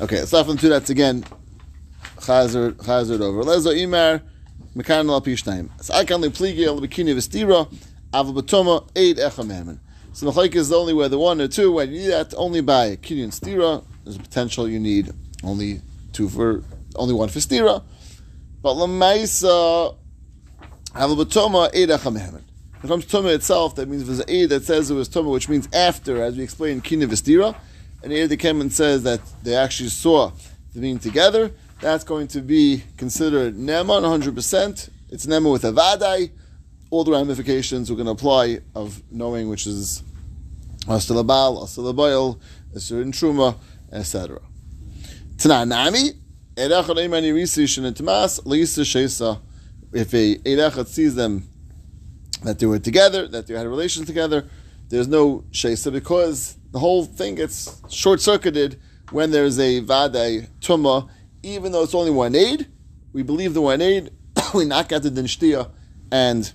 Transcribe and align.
Okay, 0.00 0.24
start 0.24 0.46
from 0.46 0.56
two. 0.56 0.70
That's 0.70 0.88
again 0.88 1.24
chazer 2.20 2.72
chazer 2.72 3.20
over. 3.20 3.42
Lezo 3.42 3.70
imar 3.70 4.22
mekan 4.74 5.10
al 5.10 5.20
pishnayim. 5.20 5.68
So 5.82 5.92
I 5.92 6.06
can 6.06 6.22
pligi 6.22 6.66
al 6.66 6.80
bikini 6.80 7.14
vestira 7.14 7.70
aval 8.10 8.34
batoma 8.34 8.88
eight 8.96 9.18
echamerman. 9.18 9.78
So 10.14 10.30
the 10.30 10.56
is 10.56 10.72
only 10.72 10.94
where 10.94 11.10
the 11.10 11.18
one 11.18 11.38
or 11.42 11.48
two 11.48 11.72
when 11.72 11.92
you 11.92 12.00
need 12.00 12.06
that 12.06 12.32
only 12.38 12.62
by 12.62 12.96
kinyan 12.96 13.28
stira. 13.28 13.84
There's 14.04 14.16
a 14.16 14.20
potential 14.20 14.66
you 14.66 14.80
need 14.80 15.12
only 15.44 15.82
two 16.14 16.30
for 16.30 16.64
only 16.96 17.12
one 17.12 17.28
for 17.28 17.40
stira. 17.40 17.82
But 18.62 18.76
lamaisa 18.76 19.96
aval 20.94 21.22
batoma 21.22 21.68
eight 21.74 21.90
echamerman. 21.90 22.42
When 22.80 22.84
it 22.84 22.88
comes 22.88 23.04
to 23.04 23.16
Tumah 23.18 23.34
itself, 23.34 23.74
that 23.74 23.86
means 23.86 24.06
there's 24.06 24.20
an 24.20 24.30
aid 24.30 24.48
that 24.48 24.64
says 24.64 24.90
it 24.90 24.94
was 24.94 25.10
Tumah, 25.10 25.30
which 25.30 25.50
means 25.50 25.68
after, 25.74 26.22
as 26.22 26.38
we 26.38 26.42
explained, 26.42 26.84
Kina 26.84 27.06
Vestira. 27.06 27.54
And 28.02 28.12
the 28.12 28.16
aid 28.16 28.38
came 28.38 28.60
and 28.60 28.72
says 28.72 29.02
that 29.02 29.20
they 29.42 29.54
actually 29.54 29.90
saw 29.90 30.32
the 30.74 30.80
being 30.80 30.98
together. 30.98 31.50
That's 31.80 32.04
going 32.04 32.28
to 32.28 32.40
be 32.40 32.82
considered 32.96 33.56
Nema 33.56 34.00
100%. 34.00 34.90
It's 35.10 35.26
Nema 35.26 35.52
with 35.52 35.64
a 35.64 35.72
Vadai. 35.72 36.30
All 36.90 37.04
the 37.04 37.12
ramifications 37.12 37.90
we're 37.90 37.96
going 37.96 38.06
to 38.06 38.12
apply 38.12 38.60
of 38.74 39.02
knowing 39.12 39.48
which 39.48 39.66
is 39.66 40.02
Astalabal, 40.86 41.62
Astalabayel, 41.62 42.38
Asur 42.74 43.02
in 43.02 43.12
Truma, 43.12 43.56
etc. 43.92 44.40
Tananami, 45.36 46.16
Erechad 46.56 46.96
Eimani 46.96 47.32
Risi 47.32 47.64
Shinatimas, 47.64 48.44
Lisa 48.44 48.80
Shesa. 48.80 49.40
If 49.92 50.12
a 50.14 50.36
Erechad 50.38 50.86
sees 50.86 51.14
them 51.14 51.48
that 52.44 52.58
they 52.58 52.66
were 52.66 52.78
together, 52.78 53.28
that 53.28 53.46
they 53.46 53.54
had 53.54 53.66
a 53.66 53.68
relation 53.68 54.04
together. 54.04 54.48
There's 54.90 55.08
no 55.08 55.44
shesa 55.52 55.92
because 55.92 56.56
the 56.72 56.80
whole 56.80 57.04
thing 57.04 57.36
gets 57.36 57.80
short 57.88 58.20
circuited 58.20 58.80
when 59.12 59.30
there's 59.30 59.58
a 59.60 59.78
vade 59.78 60.48
tuma, 60.60 61.08
even 61.44 61.70
though 61.70 61.84
it's 61.84 61.94
only 61.94 62.10
one 62.10 62.34
aid. 62.34 62.66
We 63.12 63.22
believe 63.22 63.54
the 63.54 63.60
one 63.60 63.80
aid, 63.80 64.10
we 64.54 64.64
knock 64.64 64.90
out 64.90 65.02
the 65.02 65.10
dinshtia, 65.10 65.70
and 66.10 66.52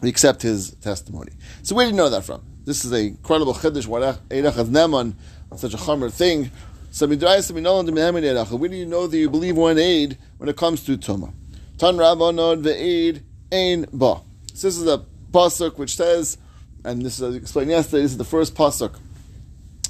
we 0.00 0.08
accept 0.08 0.42
his 0.42 0.76
testimony. 0.76 1.32
So 1.62 1.74
where 1.74 1.84
do 1.84 1.90
you 1.90 1.96
know 1.96 2.10
that 2.10 2.24
from? 2.24 2.42
This 2.64 2.84
is 2.84 2.92
a 2.92 3.08
incredible 3.08 3.54
chiddush. 3.54 3.86
Eirach 4.28 4.64
neman 4.66 5.14
on 5.50 5.58
such 5.58 5.74
a 5.74 5.78
chamer 5.78 6.12
thing. 6.12 6.52
So 6.92 7.08
where 7.08 8.68
do 8.68 8.76
you 8.76 8.86
know 8.86 9.06
that 9.08 9.18
you 9.18 9.30
believe 9.30 9.56
one 9.56 9.78
aid 9.78 10.18
when 10.38 10.48
it 10.48 10.56
comes 10.56 10.84
to 10.84 10.96
tuma? 10.96 11.32
Tan 11.78 11.96
rabbanod 11.96 12.62
ve'aid 12.62 13.22
ein 13.50 13.86
ba. 13.92 14.20
So 14.54 14.68
this 14.68 14.76
is 14.76 14.86
a 14.86 15.04
pasuk 15.32 15.78
which 15.78 15.96
says, 15.96 16.38
and 16.84 17.02
this 17.02 17.20
is 17.20 17.36
explained 17.36 17.70
yesterday. 17.70 18.02
This 18.02 18.12
is 18.12 18.18
the 18.18 18.24
first 18.24 18.54
pasuk 18.54 18.98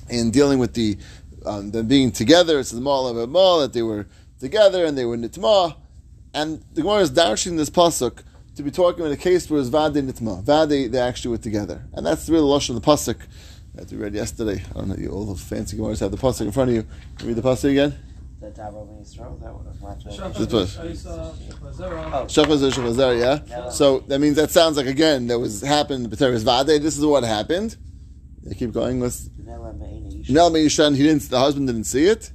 in 0.09 0.31
dealing 0.31 0.59
with 0.59 0.75
the 0.75 0.98
um, 1.45 1.71
them 1.71 1.89
being 1.89 2.12
together. 2.12 2.59
It's 2.59 2.71
the 2.71 2.81
mal 2.81 3.09
of 3.09 3.29
mal 3.29 3.61
that 3.61 3.73
they 3.73 3.83
were 3.83 4.07
together 4.41 4.85
and 4.85 4.97
they 4.97 5.05
were 5.05 5.17
nitma. 5.17 5.77
And 6.35 6.65
the 6.73 6.83
Gemara 6.83 7.01
is 7.01 7.11
dashing 7.11 7.57
this 7.57 7.70
pasuk 7.70 8.23
to 8.57 8.63
be 8.63 8.70
talking 8.70 9.01
about 9.01 9.13
a 9.13 9.17
case 9.17 9.51
where 9.51 9.61
it's 9.61 9.69
vade 9.69 9.95
nitma, 9.95 10.43
vade 10.43 10.93
they 10.93 10.98
actually 10.98 11.33
were 11.33 11.43
together, 11.43 11.85
and 11.95 12.05
that's 12.05 12.27
the 12.27 12.33
real 12.33 12.47
lush 12.47 12.69
of 12.69 12.75
the 12.75 12.81
pasuk 12.81 13.17
that 13.75 13.91
we 13.91 13.97
read 13.97 14.15
yesterday. 14.15 14.63
I 14.70 14.79
don't 14.79 14.89
know, 14.89 14.97
you 14.97 15.11
all 15.11 15.25
the 15.25 15.41
fancy 15.41 15.77
Gemaras 15.77 16.01
have 16.01 16.11
the 16.11 16.17
pasuk 16.17 16.43
in 16.43 16.53
front 16.53 16.70
of 16.70 16.77
you. 16.77 16.87
Can 17.17 17.29
you 17.29 17.35
read 17.35 17.43
the 17.43 17.48
pasuk 17.48 17.70
again. 17.70 17.98
The 18.43 18.51
Tavo 18.51 18.89
Yisrael, 19.01 19.41
that 19.41 19.55
would 19.55 19.67
have 19.69 20.35
This 20.37 20.53
was- 20.53 20.77
Oh, 20.77 20.83
Shachar 22.27 22.71
Shachar, 22.73 23.19
yeah? 23.21 23.39
Yeah. 23.48 23.69
So 23.69 24.01
that 24.09 24.19
means 24.19 24.35
that 24.35 24.51
sounds 24.51 24.77
like 24.77 24.87
again 24.87 25.29
that 25.29 25.39
was 25.39 25.61
happened. 25.61 26.11
B'teres 26.11 26.43
vade. 26.43 26.83
This 26.83 26.98
is 26.98 27.07
what 27.07 27.23
happened. 27.23 27.77
They 28.43 28.57
keep 28.57 28.73
going 28.73 28.98
with 28.98 29.31
Nela 29.47 29.79
Me'ena 29.79 30.09
Yisrael. 30.09 30.31
Nel 30.31 30.51
Meishan. 30.51 30.97
He 30.97 31.05
didn't. 31.05 31.31
The 31.31 31.39
husband 31.39 31.69
didn't 31.69 31.85
see 31.85 32.07
it. 32.07 32.33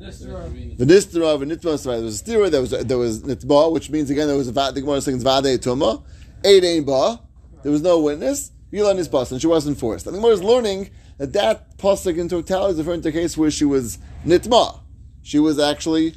V'nistera 0.00 1.38
v'nitma. 1.38 1.78
So 1.78 1.92
there 1.92 2.02
was 2.02 2.20
a 2.20 2.24
stira. 2.24 2.50
There 2.50 2.60
was 2.60 2.70
there 2.70 2.98
was 2.98 3.22
nitba, 3.22 3.70
which 3.70 3.90
means 3.90 4.10
again 4.10 4.26
there 4.26 4.36
was 4.36 4.48
a. 4.48 4.52
The 4.52 4.80
Gemara 4.80 4.96
is 4.96 5.04
saying 5.04 5.20
vade 5.20 5.60
tuma. 5.62 6.02
Eight 6.44 6.64
ein 6.64 6.82
ba. 6.82 7.20
There 7.62 7.70
was 7.70 7.82
no 7.82 8.00
witness. 8.00 8.50
Yilan 8.72 8.98
is 8.98 9.06
bus, 9.06 9.30
and 9.30 9.40
she 9.40 9.46
wasn't 9.46 9.78
forced. 9.78 10.06
And 10.06 10.14
the 10.16 10.18
Gemara 10.18 10.34
is 10.34 10.42
learning 10.42 10.90
that 11.18 11.32
that 11.34 11.78
pasuk 11.78 12.18
in 12.18 12.28
totality 12.28 12.72
is 12.72 12.78
referring 12.78 13.02
to 13.02 13.10
a 13.10 13.12
case 13.12 13.38
where 13.38 13.52
she 13.52 13.64
was 13.64 13.98
nitma. 14.26 14.80
She 15.24 15.40
was 15.40 15.58
actually 15.58 16.14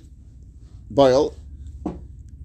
bail. 0.94 1.34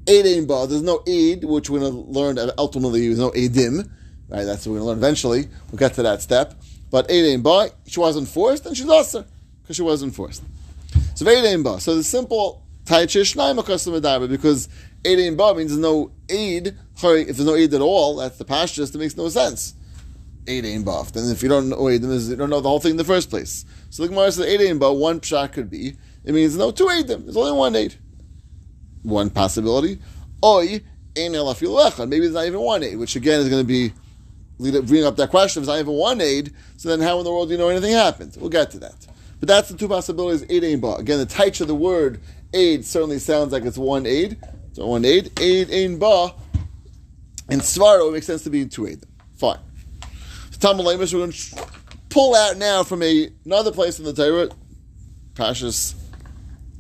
Eight 0.07 0.25
ein 0.25 0.47
ba. 0.47 0.67
There's 0.67 0.81
no 0.81 1.03
aid, 1.07 1.45
which 1.45 1.69
we're 1.69 1.81
going 1.81 1.93
to 1.93 2.11
learn 2.11 2.39
ultimately. 2.57 3.07
There's 3.07 3.19
no 3.19 3.33
aidim. 3.33 3.91
Right. 4.31 4.45
That's 4.45 4.67
what 4.67 4.73
we're 4.73 4.79
going 4.79 4.87
to 4.87 4.89
learn 4.93 4.99
eventually. 4.99 5.49
We'll 5.71 5.79
get 5.79 5.93
to 5.95 6.03
that 6.05 6.23
step. 6.23 6.55
But 6.91 7.11
eight 7.11 7.35
ein 7.35 7.43
ba. 7.43 7.69
She 7.87 8.01
wasn't 8.01 8.29
forced, 8.29 8.65
and 8.65 8.75
she's 8.75 8.89
also 8.89 9.27
because 9.63 9.77
she 9.77 9.83
wasn't 9.83 10.15
forced. 10.15 10.43
So 11.15 11.25
Eidein 11.25 11.63
Ba. 11.63 11.81
So 11.81 11.95
the 11.95 12.05
simple 12.05 12.63
because 12.85 14.69
Eidein 15.05 15.37
Ba 15.37 15.55
means 15.55 15.71
there's 15.71 15.79
no 15.81 16.11
aid. 16.29 16.77
If 16.95 17.01
there's 17.01 17.45
no 17.45 17.55
aid 17.55 17.73
at 17.75 17.81
all, 17.81 18.17
that's 18.17 18.39
the 18.39 18.45
pashtus, 18.45 18.93
that 18.93 18.99
makes 18.99 19.17
no 19.17 19.29
sense. 19.29 19.75
Eidein 20.47 20.85
Ba. 20.85 21.05
Then 21.13 21.31
if 21.31 21.43
you 21.43 21.49
don't 21.49 21.69
know 21.69 21.89
aid, 21.89 22.03
you 22.03 22.37
don't 22.37 22.51
know 22.51 22.61
the 22.61 22.69
whole 22.69 22.81
thing 22.81 22.93
in 22.93 22.97
the 22.97 23.05
first 23.05 23.31
place. 23.31 23.65
So 23.91 24.03
the 24.03 24.09
Gemara 24.09 24.33
says 24.33 24.47
Eidein 24.47 24.79
Ba, 24.79 24.93
one 24.93 25.21
pshat 25.21 25.53
could 25.53 25.71
be, 25.71 25.97
it 26.25 26.33
means 26.33 26.57
no 26.57 26.71
two 26.71 26.87
aidim. 26.87 27.25
There's 27.25 27.37
only 27.37 27.53
one 27.53 27.75
aid. 27.77 27.95
One 29.03 29.31
possibility. 29.31 29.99
Oi, 30.45 30.81
Ein 31.17 31.35
El 31.35 31.53
Afil 31.53 32.09
Maybe 32.09 32.21
there's 32.21 32.35
not 32.35 32.47
even 32.47 32.61
one 32.61 32.83
aid, 32.83 32.99
which 32.99 33.17
again 33.17 33.41
is 33.41 33.49
going 33.49 33.63
to 33.63 33.67
be 33.67 33.93
lead 34.59 35.05
up, 35.05 35.17
that 35.17 35.31
question. 35.31 35.63
If 35.63 35.67
there's 35.67 35.77
not 35.77 35.83
even 35.83 35.95
one 35.95 36.21
aid, 36.21 36.53
so 36.77 36.89
then 36.89 37.01
how 37.01 37.19
in 37.19 37.25
the 37.25 37.31
world 37.31 37.49
do 37.49 37.53
you 37.53 37.59
know 37.59 37.69
anything 37.69 37.93
happened? 37.93 38.37
We'll 38.39 38.51
get 38.51 38.71
to 38.73 38.79
that. 38.81 39.07
But 39.41 39.49
that's 39.49 39.69
the 39.69 39.77
two 39.77 39.89
possibilities, 39.89 40.47
aid 40.49 40.63
ain 40.63 40.81
ba. 40.81 40.95
Again, 40.95 41.19
the 41.19 41.27
taich 41.27 41.61
of 41.61 41.67
the 41.67 41.75
word 41.75 42.21
aid 42.55 42.85
certainly 42.85 43.19
sounds 43.19 43.53
like 43.53 43.65
it's 43.65 43.79
one 43.79 44.07
aid. 44.07 44.39
So 44.73 44.87
one 44.87 45.05
aid. 45.05 45.39
Aid 45.41 45.71
ain 45.71 45.99
ba. 45.99 46.35
In 47.51 47.59
Svaro, 47.61 48.09
it 48.09 48.13
makes 48.13 48.27
sense 48.27 48.45
to 48.45 48.51
be 48.51 48.65
two 48.67 48.87
aid. 48.87 49.03
Fine. 49.35 49.59
So 50.53 50.59
Tamalamus, 50.59 51.13
we're 51.13 51.21
going 51.21 51.33
to 51.33 51.67
pull 52.09 52.37
out 52.37 52.57
now 52.57 52.85
from 52.85 53.03
a, 53.03 53.31
another 53.45 53.73
place 53.73 53.99
in 53.99 54.05
the 54.05 54.13
Torah, 54.13 54.49
Pashas, 55.35 55.95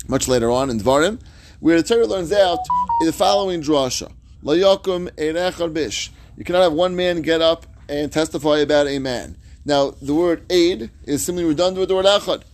much 0.09 0.29
later 0.29 0.51
on 0.51 0.71
in 0.71 0.79
Dvarim, 0.79 1.21
where 1.61 1.81
the 1.81 1.87
Torah 1.87 2.07
learns 2.07 2.33
out 2.33 2.59
in 3.01 3.07
the 3.07 3.13
following 3.13 3.63
drasha. 3.63 4.13
La 4.43 4.55
yakum 4.55 5.73
bish. 5.73 6.11
You 6.37 6.45
cannot 6.45 6.63
have 6.63 6.73
one 6.73 6.97
man 6.97 7.23
get 7.23 7.41
up 7.41 7.67
and 7.89 8.11
testify 8.11 8.59
about 8.59 8.89
a 8.89 8.99
man. 8.99 9.37
Now, 9.65 9.91
the 10.03 10.15
word 10.15 10.45
aid 10.51 10.91
is 11.05 11.25
simply 11.25 11.45
redundant 11.45 11.79
with 11.79 11.89
the 11.89 11.95
word. 11.95 12.45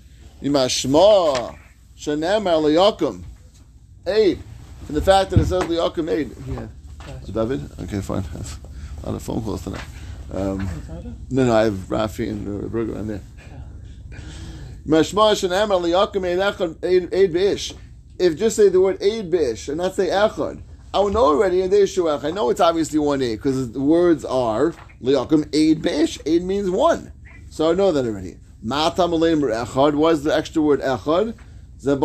Imashma 0.42 1.58
shanamar 1.96 2.60
liyakum 2.62 3.22
aid. 4.06 4.40
From 4.84 4.94
the 4.94 5.02
fact 5.02 5.30
that 5.30 5.40
it 5.40 5.46
says 5.46 5.62
liyakum 5.62 6.10
aid. 6.10 6.34
Yeah. 6.46 6.66
David? 7.32 7.70
Okay, 7.80 8.00
fine. 8.00 8.24
I 8.34 8.36
have 8.38 8.58
a 9.02 9.06
lot 9.06 9.14
of 9.14 9.22
phone 9.22 9.42
calls 9.42 9.64
tonight. 9.64 9.84
Um, 10.32 10.68
no, 11.30 11.46
no, 11.46 11.56
I 11.56 11.64
have 11.64 11.74
Rafi 11.88 12.28
and 12.28 12.64
uh, 12.64 12.68
Berger 12.68 12.98
on 12.98 13.06
there. 13.06 13.22
Mashma 14.10 14.12
shanamar 14.12 14.16
liyakum 14.16 14.16
aid 14.16 14.16
echad 14.16 14.16
aid 14.16 14.16
aid 14.16 14.16
bish. 14.16 14.77
If 14.90 15.12
just 18.38 18.56
say 18.56 18.70
the 18.70 18.80
word 18.80 18.96
aid 19.02 19.30
bish 19.30 19.68
and 19.68 19.76
not 19.76 19.94
say 19.94 20.06
echad, 20.06 20.62
I 20.94 21.00
would 21.00 21.12
know 21.12 21.26
already 21.26 21.60
in 21.60 21.70
Shuach. 21.70 22.24
I 22.24 22.30
know 22.30 22.48
it's 22.48 22.60
obviously 22.60 22.98
one 22.98 23.20
aid 23.20 23.38
because 23.38 23.72
the 23.72 23.82
words 23.82 24.24
are 24.24 24.72
liyakum 25.02 25.54
aid 25.54 25.82
bish. 25.82 26.18
Aid 26.24 26.42
means 26.42 26.70
one, 26.70 27.12
so 27.50 27.70
I 27.70 27.74
know 27.74 27.92
that 27.92 28.06
already. 28.06 28.38
Mata 28.62 29.06
malim 29.06 29.42
echad. 29.42 29.94
What 29.94 30.14
is 30.14 30.24
the 30.24 30.34
extra 30.34 30.62
word 30.62 30.80
echad? 30.80 31.34
That's 31.80 32.00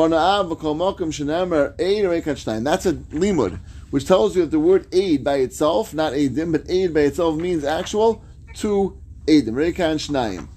a 2.85 2.93
limud, 2.93 3.59
which 3.91 4.05
tells 4.05 4.35
you 4.35 4.41
that 4.41 4.51
the 4.51 4.59
word 4.59 4.87
aid 4.91 5.23
by 5.23 5.37
itself, 5.37 5.93
not 5.93 6.11
aidim, 6.11 6.51
but 6.51 6.69
aid 6.69 6.93
by 6.93 6.99
itself 6.99 7.37
means 7.37 7.63
actual 7.63 8.21
two 8.53 8.97
aidim. 9.25 9.53
Rekan 9.53 9.95
shnayim. 9.95 10.49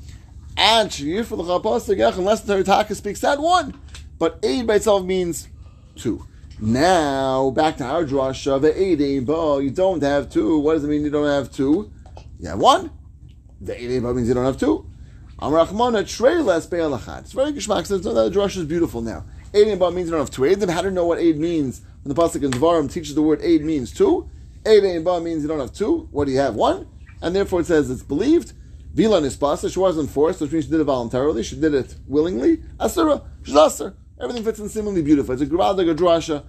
And 0.56 0.90
the 0.90 1.22
chapasik 1.22 2.16
unless 2.16 2.40
the 2.40 2.64
Torah 2.64 2.94
speaks 2.94 3.20
that 3.20 3.38
one, 3.38 3.78
but 4.18 4.38
aid 4.42 4.66
by 4.66 4.76
itself 4.76 5.04
means 5.04 5.48
two. 5.96 6.26
Now 6.58 7.50
back 7.50 7.76
to 7.76 7.84
our 7.84 8.04
drasha. 8.04 8.60
The 8.60 8.70
eidim, 8.70 9.26
but 9.26 9.58
you 9.58 9.70
don't 9.70 10.02
have 10.02 10.30
two. 10.30 10.58
What 10.58 10.74
does 10.74 10.84
it 10.84 10.88
mean 10.88 11.04
you 11.04 11.10
don't 11.10 11.26
have 11.26 11.52
two? 11.52 11.92
You 12.40 12.48
have 12.48 12.58
one. 12.58 12.90
The 13.60 13.74
eidim 13.74 14.14
means 14.14 14.28
you 14.28 14.34
don't 14.34 14.46
have 14.46 14.58
two. 14.58 14.86
Amrachmana 15.38 16.02
treyles 16.04 16.66
be'alachad. 16.66 17.20
It's 17.20 17.32
very 17.32 17.52
gishmak. 17.52 17.86
So 17.86 17.98
that 17.98 18.32
drasha 18.32 18.58
is 18.58 18.64
beautiful 18.64 19.02
now. 19.02 19.24
Eidim 19.52 19.78
ba 19.78 19.90
means 19.90 20.06
you 20.06 20.12
don't 20.12 20.20
have 20.20 20.30
two 20.30 20.42
aidim. 20.42 20.70
How 20.70 20.80
do 20.80 20.88
you 20.88 20.94
know 20.94 21.04
what 21.04 21.18
aid 21.18 21.38
means? 21.38 21.82
When 22.02 22.14
the 22.14 22.20
pasuk 22.20 22.42
in 22.42 22.50
Dvarim 22.50 22.90
teaches 22.90 23.14
the 23.14 23.20
word 23.20 23.40
aid 23.42 23.62
means 23.62 23.92
two. 23.92 24.30
Eidim 24.64 25.04
ba 25.04 25.20
means 25.20 25.42
you 25.42 25.48
don't 25.48 25.60
have 25.60 25.74
two. 25.74 26.08
What 26.10 26.24
do 26.24 26.32
you 26.32 26.38
have? 26.38 26.54
One. 26.54 26.88
And 27.20 27.36
therefore 27.36 27.60
it 27.60 27.66
says 27.66 27.90
it's 27.90 28.02
believed. 28.02 28.54
Vila 28.96 29.20
nispasa. 29.20 29.70
She 29.70 29.78
wasn't 29.78 30.08
forced, 30.10 30.40
which 30.40 30.50
means 30.52 30.64
she 30.64 30.70
did 30.70 30.80
it 30.80 30.84
voluntarily. 30.84 31.42
She 31.42 31.56
did 31.56 31.74
it 31.74 31.94
willingly. 32.08 32.62
Asura. 32.80 33.20
She's 33.44 33.54
asur. 33.54 33.92
Everything 34.18 34.42
fits 34.42 34.58
in 34.58 34.70
similarly 34.70 35.02
beautiful. 35.02 35.34
It's 35.34 35.42
a 35.42 35.46
gradag 35.46 35.94
drasha. 35.96 36.42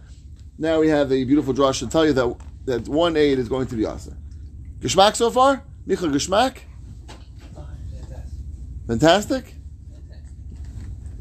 Now 0.57 0.79
we 0.79 0.87
have 0.87 1.11
a 1.11 1.25
beautiful 1.25 1.53
drasha 1.53 1.79
to 1.81 1.87
tell 1.87 2.05
you 2.05 2.13
that 2.13 2.35
that 2.65 2.87
one 2.87 3.17
aid 3.17 3.37
is 3.37 3.49
going 3.49 3.67
to 3.67 3.75
be 3.75 3.83
asur. 3.83 4.15
Gishmak 4.79 5.17
so 5.17 5.29
far? 5.29 5.61
Micha 5.85 6.09
Gishmak? 6.09 6.59
Fantastic? 8.87 9.53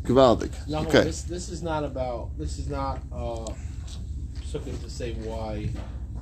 No, 0.09 0.79
Okay. 0.83 1.03
this 1.03 1.23
this 1.23 1.49
is 1.49 1.61
not 1.65 1.83
about. 1.83 2.39
This 2.39 2.59
is 2.61 2.69
not 2.69 3.01
uh, 3.13 3.47
something 4.45 4.79
to 4.79 4.89
say 4.89 5.15
why 5.15 5.71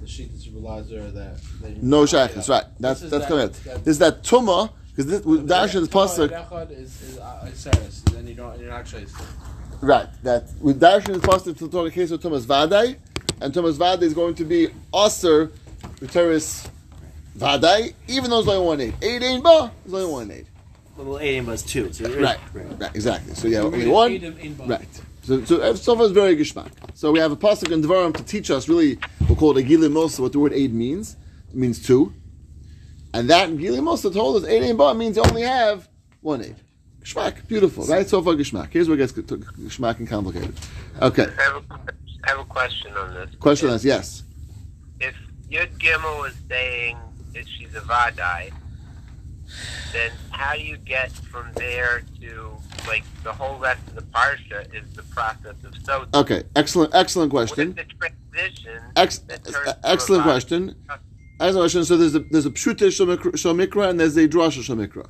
the 0.01 0.07
sheet 0.07 0.31
is 0.33 0.49
realizer 0.49 1.13
that 1.13 1.37
they 1.61 1.77
No 1.83 2.07
shaykhs, 2.07 2.49
right? 2.49 2.65
That's 2.81 3.01
that's 3.01 3.11
that- 3.11 3.29
correct. 3.29 3.63
that- 3.65 3.85
This 3.85 3.93
is 3.93 3.99
that 3.99 4.23
tuma 4.23 4.71
because 4.95 5.11
this 5.11 5.25
with 5.25 5.49
dash 5.49 5.75
is 5.75 5.89
pasuk. 5.89 6.29
Echad 6.29 6.71
is 6.71 7.03
is 7.03 7.19
uh, 7.19 7.51
is 7.51 8.03
then 8.05 8.27
you 8.27 8.35
don't 8.35 8.59
you're 8.61 8.71
not 8.71 8.81
actually. 8.81 9.07
Right. 9.81 10.09
That 10.23 10.45
with 10.61 10.79
dash 10.79 11.09
is 11.09 11.19
pasuk 11.19 11.59
to 11.59 11.69
talk 11.69 11.89
a 11.89 11.91
case 11.91 12.11
of 12.13 12.21
tumas 12.21 12.47
vadai, 12.47 12.97
and 13.41 13.53
tumas 13.53 13.77
vadai 13.77 14.03
is 14.03 14.15
going 14.15 14.37
to 14.37 14.45
be 14.45 14.69
aser 14.95 15.51
teres 16.07 16.69
vadai, 17.37 17.95
even 18.07 18.31
though 18.31 18.39
it's 18.39 18.49
only 18.49 18.65
one 18.67 18.81
eight. 18.81 18.95
Eight 19.03 19.23
ain't 19.23 19.43
ba. 19.43 19.73
It's 19.85 19.93
only 19.93 20.13
one 20.13 20.31
eight. 20.31 20.47
Well, 20.97 21.19
eight 21.19 21.45
was 21.45 21.63
two. 21.65 21.93
So 21.93 22.07
you're 22.07 22.23
Right. 22.23 22.39
Right. 22.53 22.95
Exactly. 22.95 23.35
So 23.35 23.49
yeah, 23.49 23.61
only 23.61 23.81
Read 23.81 23.89
one. 23.89 24.13
In 24.13 24.57
Right. 24.59 24.89
So, 25.23 25.45
so 25.45 25.75
so 25.75 25.97
far 25.97 26.05
it's 26.05 26.15
very 26.15 26.37
gishmak. 26.37 26.71
So 26.95 27.11
we 27.11 27.19
have 27.19 27.33
a 27.33 27.37
pasuk 27.37 27.73
in 27.73 27.83
Devarim 27.83 28.17
to 28.17 28.23
teach 28.23 28.51
us 28.53 28.69
really 28.69 28.99
we'll 29.27 29.37
call 29.37 29.57
it 29.59 29.65
a 29.65 29.69
gilim 29.69 29.93
mosa, 29.93 30.21
what 30.21 30.31
the 30.33 30.39
word 30.39 30.53
aid 30.53 30.73
means. 30.73 31.17
It 31.51 31.57
means 31.57 31.85
two. 31.85 32.13
And 33.15 33.31
that 33.31 33.49
gilim 33.51 33.85
mosa 33.85 34.13
told 34.13 34.43
us 34.43 34.49
aid 34.49 34.65
ain't 34.65 34.77
ba 34.77 34.93
means 34.93 35.17
you 35.17 35.23
only 35.23 35.43
have 35.43 35.89
one 36.21 36.43
aid. 36.43 36.57
Gishmak, 37.01 37.47
beautiful, 37.47 37.85
right? 37.87 38.09
So 38.09 38.21
far 38.21 38.35
gishmak. 38.35 38.71
Here's 38.73 38.89
where 38.89 38.97
it 38.97 38.99
gets 38.99 39.13
g- 39.13 39.23
g- 39.23 39.85
and 39.85 40.09
complicated. 40.09 40.55
Okay. 41.01 41.29
I 41.39 41.43
have, 41.43 41.57
a, 41.57 41.75
I 42.25 42.31
have 42.31 42.41
a 42.41 42.45
question 42.45 42.93
on 42.97 43.15
this. 43.15 43.31
Question 43.39 43.71
is 43.71 43.85
yes. 43.85 44.25
If 44.99 45.15
Yud 45.49 45.71
Gimel 45.79 46.27
is 46.29 46.35
saying 46.49 46.97
that 47.35 47.47
she's 47.47 47.73
a 47.77 47.81
Vadai, 47.81 48.53
then 49.93 50.11
how 50.31 50.55
do 50.55 50.63
you 50.63 50.77
get 50.79 51.13
from 51.13 51.53
there 51.55 52.03
to, 52.21 52.57
like, 52.89 53.05
the 53.23 53.33
whole 53.33 53.59
rest 53.59 53.87
of 53.89 53.95
the 53.95 54.03
Parsha 54.03 54.67
is 54.75 54.91
the 54.95 55.03
process 55.05 55.55
of 55.63 55.73
Sotah? 55.75 56.15
Okay. 56.23 56.43
Excellent 56.57 56.93
excellent 56.95 57.33
What 57.33 57.45
is 57.45 57.51
question. 57.53 57.75
the 57.75 57.85
transition? 57.85 58.83
Ex- 58.97 59.21
excellent 59.85 60.23
question. 60.25 60.75
Question. 61.39 61.85
So 61.85 61.97
there's 61.97 62.15
a 62.15 62.21
there's 62.21 62.47
a 62.47 62.51
pshuta 62.51 62.89
shomikra 62.89 63.91
and 63.91 63.99
there's 64.01 64.17
a 64.17 64.29
drasha 64.29 64.63
shomikra. 64.63 65.09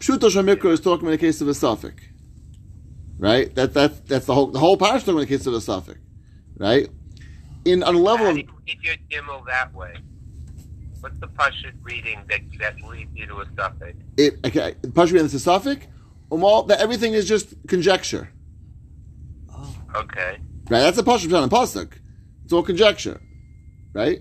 Pshuta 0.00 0.30
shomikra 0.30 0.70
is 0.72 0.80
talking 0.80 1.06
in 1.06 1.12
the 1.12 1.18
case 1.18 1.40
of 1.40 1.48
a 1.48 1.54
suffix, 1.54 2.02
right? 3.18 3.54
That 3.54 3.74
that 3.74 4.06
that's 4.06 4.26
the 4.26 4.34
whole 4.34 4.48
the 4.48 4.58
whole 4.58 4.76
parish 4.76 5.02
talking 5.04 5.20
in 5.20 5.20
the 5.20 5.26
case 5.26 5.46
of 5.46 5.54
a 5.54 5.60
suffix, 5.60 6.00
right? 6.56 6.88
In 7.64 7.82
on 7.82 7.94
a 7.94 7.98
level 7.98 8.26
of 8.28 8.36
do 8.36 8.42
you 8.66 8.94
Gimel 9.10 9.44
that 9.46 9.72
way? 9.74 9.94
What's 11.00 11.18
the 11.20 11.28
Pashut 11.28 11.72
reading 11.82 12.24
that, 12.28 12.40
that 12.58 12.80
leads 12.82 13.14
you 13.14 13.26
to 13.26 13.40
a 13.40 13.46
suffix? 13.56 13.96
it, 14.16 14.38
okay, 14.44 14.74
pashut 14.82 15.20
and 15.20 15.28
the 15.28 15.38
suffix, 15.38 15.86
um, 16.32 16.42
all 16.42 16.64
that 16.64 16.80
everything 16.80 17.12
is 17.12 17.28
just 17.28 17.54
conjecture, 17.68 18.30
Oh. 19.50 19.76
Okay. 19.94 20.38
right? 20.70 20.80
That's 20.80 20.98
a 20.98 21.02
pashut 21.02 21.36
on 21.36 21.44
a 21.44 21.48
pasuk. 21.48 21.92
It's 22.44 22.52
all 22.52 22.62
conjecture, 22.62 23.20
right? 23.92 24.20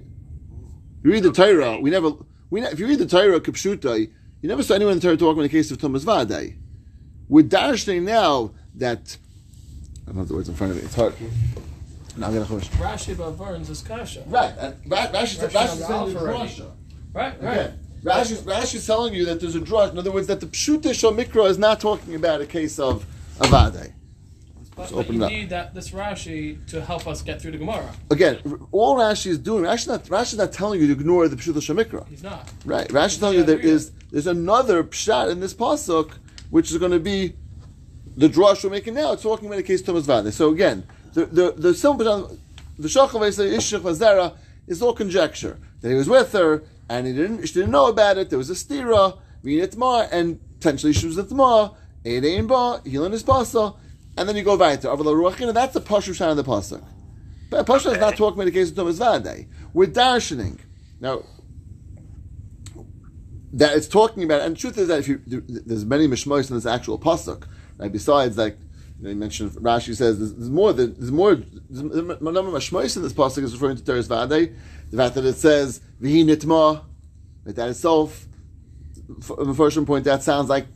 You 1.06 1.12
read 1.12 1.22
the 1.22 1.32
Torah. 1.32 1.80
We 1.80 1.92
never 1.92 2.14
we 2.50 2.62
ne- 2.62 2.72
if 2.72 2.80
you 2.80 2.88
read 2.88 2.98
the 2.98 3.06
Torah 3.06 3.40
kipshuta, 3.40 4.00
you 4.00 4.50
never 4.50 4.64
saw 4.64 4.74
anyone 4.74 4.94
in 4.94 5.00
the 5.00 5.04
Torah 5.06 5.18
talking 5.18 5.38
in 5.38 5.44
the 5.44 5.50
case 5.50 5.70
of 5.70 5.78
Tumas 5.78 6.04
Vadai. 6.04 6.56
We're 7.30 7.44
dashing 7.44 8.06
now 8.06 8.56
that 8.74 9.16
I 10.08 10.08
don't 10.08 10.18
have 10.18 10.30
the 10.30 10.34
words 10.34 10.50
in 10.50 10.56
front 10.56 10.72
of 10.72 10.78
me. 10.78 10.84
It's 10.84 10.96
hard. 10.96 11.14
Now 12.18 12.26
I'm 12.26 12.34
gonna 12.34 12.46
chush. 12.46 12.70
Rashi 12.70 13.38
Burns 13.38 13.70
is 13.70 13.84
kasha. 13.84 14.24
Right, 14.26 14.52
and 14.58 14.76
Ra- 14.88 15.06
Rashi's 15.10 15.38
Rashi 15.38 15.52
Rashi's 15.52 15.86
telling 15.86 16.10
you 16.10 16.16
the 16.16 16.18
alpha 16.18 16.18
already. 16.18 16.50
drasha. 16.50 16.72
Right, 17.14 17.44
right. 17.44 17.54
Again, 17.54 17.80
Rashi's, 18.04 18.42
Rashi's 18.42 18.88
telling 18.88 19.14
you 19.14 19.26
that 19.26 19.40
there's 19.40 19.56
a 19.56 19.62
drush. 19.62 19.92
In 19.92 20.00
other 20.00 20.12
words, 20.12 20.26
that 20.26 20.40
the 20.40 20.48
Pshuta 20.48 20.90
Shomikra 20.90 21.48
is 21.48 21.60
not 21.60 21.80
talking 21.80 22.16
about 22.16 22.42
a 22.42 22.48
case 22.48 22.80
of 22.80 23.06
Avadai. 23.38 23.94
But, 24.76 24.82
Let's 24.82 24.92
but 24.92 25.00
open 25.00 25.22
you 25.22 25.28
need 25.28 25.50
that 25.52 25.74
this 25.74 25.92
Rashi 25.92 26.66
to 26.68 26.82
help 26.82 27.08
us 27.08 27.22
get 27.22 27.42
through 27.42 27.52
the 27.52 27.58
Gemara. 27.58 27.96
Again, 28.12 28.40
all 28.74 28.98
Rashi 28.98 29.28
is 29.28 29.38
doing, 29.38 29.64
Rashi 29.64 29.88
not, 29.88 30.04
Rashi's 30.06 30.38
not 30.38 30.52
telling 30.52 30.82
you 30.82 30.88
to 30.88 30.94
ignore 30.94 31.30
the 31.30 31.38
Pshuta 31.38 31.56
Shomikra. 31.56 32.06
He's 32.10 32.24
not. 32.24 32.52
Right. 32.66 32.88
Rashi's 32.90 33.20
telling 33.20 33.38
you 33.38 33.44
there 33.44 33.60
is 33.60 33.92
there's 34.12 34.28
another 34.28 34.84
pshat 34.84 35.32
in 35.32 35.40
this 35.40 35.54
pasuk 35.54 36.12
which 36.50 36.72
is 36.72 36.78
going 36.78 36.92
to 36.92 37.00
be 37.00 37.34
the 38.18 38.28
drush 38.28 38.66
we're 38.66 38.70
making 38.70 38.96
now. 38.96 39.14
It's 39.14 39.24
talking 39.24 39.48
about 39.48 39.58
the 39.58 39.64
case 39.64 39.80
of 39.88 39.96
Tumas 39.96 40.04
Vade. 40.04 40.34
So 40.34 40.52
again, 40.52 40.86
the 41.14 41.26
the 41.26 41.52
the 41.52 41.74
simple 41.74 42.06
pshat- 42.06 42.38
the 42.78 42.90
shachavay 42.90 43.34
say 43.34 43.50
ishach 43.52 43.80
vazera 43.80 44.36
is 44.68 44.82
all 44.82 44.94
conjecture 44.94 45.58
that 45.80 45.90
he 45.90 45.96
was 45.96 46.10
with 46.10 46.34
her 46.34 46.64
and 46.90 47.08
he 47.08 47.14
didn't 47.14 47.46
she 47.48 47.54
didn't 47.54 47.72
know 47.72 47.88
about 47.88 48.18
it. 48.18 48.30
There 48.30 48.38
was 48.38 48.50
a 48.50 48.54
stira 48.54 49.20
and 50.12 50.40
potentially 50.60 50.92
she 50.92 51.06
was 51.06 51.18
a 51.18 51.24
nitmar 51.24 51.76
edein 52.04 52.48
ba 52.48 52.82
healing 52.90 53.14
his 53.14 53.24
pasa 53.24 53.74
and 54.18 54.28
then 54.30 54.36
you 54.36 54.44
go 54.44 54.58
back 54.58 54.82
to 54.82 54.88
Ruachina. 54.88 55.54
That's 55.54 55.74
the 55.74 55.82
pasuk 55.82 56.16
pshat 56.16 56.32
in 56.32 56.38
the 56.38 56.44
pasuk. 56.44 56.84
But 57.50 57.66
pasuk 57.66 57.94
is 57.94 58.00
not 58.00 58.16
talking 58.16 58.40
about 58.40 58.46
the 58.46 58.52
case 58.52 58.72
of 58.72 58.76
Tumas 58.76 59.00
Vade. 59.00 59.48
We're 59.74 59.88
darshaning 59.88 60.60
now 61.00 61.24
that 63.54 63.76
it's 63.76 63.88
talking 63.88 64.24
about, 64.24 64.42
and 64.42 64.56
the 64.56 64.60
truth 64.60 64.78
is 64.78 64.90
that 64.90 65.00
if 65.00 65.08
you 65.08 65.22
there's 65.28 65.86
many 65.86 66.08
mishmois 66.08 66.50
in 66.50 66.56
this 66.56 66.66
actual 66.66 67.00
pasuk, 67.00 67.48
right? 67.78 67.92
Besides, 67.92 68.38
like 68.38 68.58
you, 68.98 69.04
know, 69.04 69.10
you 69.12 69.16
mentioned, 69.16 69.52
Rashi 69.52 69.96
says 69.96 70.20
there's, 70.20 70.50
more. 70.50 70.74
There's 70.74 71.12
more. 71.12 71.36
There's 71.36 71.80
a 71.80 72.02
number 72.02 72.40
of 72.40 72.46
mishmois 72.46 72.96
in 72.96 73.04
this 73.04 73.14
pasuk 73.14 73.44
is 73.44 73.54
referring 73.54 73.78
to 73.78 73.84
Teres 73.84 74.08
Vade. 74.08 74.56
The 74.92 74.98
fact 74.98 75.16
that 75.16 75.26
it 75.26 75.36
says 75.36 75.82
v'hi 76.02 76.26
nitma, 76.26 76.84
that 77.46 77.56
that 77.56 77.70
itself, 77.70 78.28
from 79.22 79.48
the 79.48 79.54
first 79.54 79.84
point, 79.86 80.06
that 80.06 80.24
sounds 80.24 80.50
like 80.50 80.68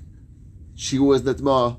she 0.75 0.99
was 0.99 1.21
nitma. 1.23 1.77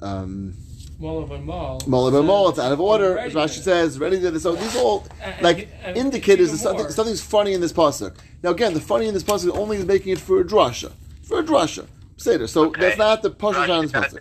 Um, 0.00 0.54
Molav 1.00 1.30
and 1.32 1.46
Mal. 1.46 1.80
Malav 1.86 2.18
and 2.18 2.26
Mol, 2.26 2.50
it's 2.50 2.58
out 2.58 2.72
of 2.72 2.80
order. 2.80 3.12
Already 3.12 3.34
Rashi 3.34 3.54
did. 3.56 3.64
says, 3.64 3.98
ready 3.98 4.20
to 4.20 4.30
this?" 4.30 4.42
So 4.42 4.54
these 4.54 4.76
all 4.76 5.06
like 5.40 5.68
and- 5.82 5.96
indicators 5.96 6.50
that 6.52 6.58
something, 6.58 6.88
something's 6.90 7.22
funny 7.22 7.54
in 7.54 7.60
this 7.60 7.72
pasuk. 7.72 8.16
Now 8.42 8.50
again, 8.50 8.74
the 8.74 8.80
funny 8.80 9.06
in 9.08 9.14
this 9.14 9.22
pasuk 9.22 9.56
only 9.56 9.78
is 9.78 9.86
making 9.86 10.12
it 10.12 10.18
for 10.18 10.40
a 10.40 10.44
drasha, 10.44 10.92
for 11.22 11.38
a 11.40 11.42
drasha. 11.42 11.86
Seder. 12.18 12.46
So 12.46 12.66
Okay. 12.66 12.80
that's 12.82 12.98
not 12.98 13.22
the 13.22 13.30
pasuk 13.30 13.68
on 13.70 13.82
this 13.86 13.92
pasuk. 13.92 14.20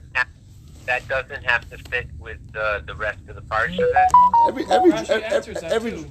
That 0.86 1.08
doesn't 1.08 1.44
have 1.44 1.70
to 1.70 1.78
fit 1.90 2.08
with 2.18 2.40
uh, 2.58 2.80
the 2.88 2.96
rest 2.96 3.20
of 3.28 3.36
the 3.36 3.42
Parsha 3.44 3.78
then? 3.78 4.08
Every 4.48 4.64
every 4.72 4.92
Rashi 4.92 5.10
every, 5.10 5.24
answers 5.26 5.62
that 5.62 5.72
every, 5.72 5.92
too. 5.92 6.06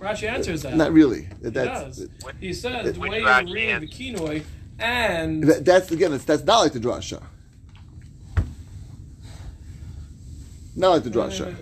Rashi 0.00 0.26
answers 0.26 0.62
that. 0.62 0.74
not 0.76 0.92
really. 0.92 1.28
he 1.42 1.50
That's 1.50 1.98
does. 1.98 2.08
Which- 2.22 2.34
He 2.40 2.52
says 2.54 2.94
the 2.94 2.98
way 3.00 3.18
you 3.20 3.26
read 3.26 3.80
the 3.82 3.88
Kinoi 3.88 4.42
and 4.78 5.44
that- 5.44 5.64
that's 5.66 5.90
again. 5.90 6.14
It's, 6.14 6.24
that's 6.24 6.44
not 6.44 6.60
like 6.60 6.72
the 6.72 6.80
drasha. 6.80 7.22
Not 10.76 10.90
like 10.90 11.02
the 11.04 11.10
drasha. 11.10 11.54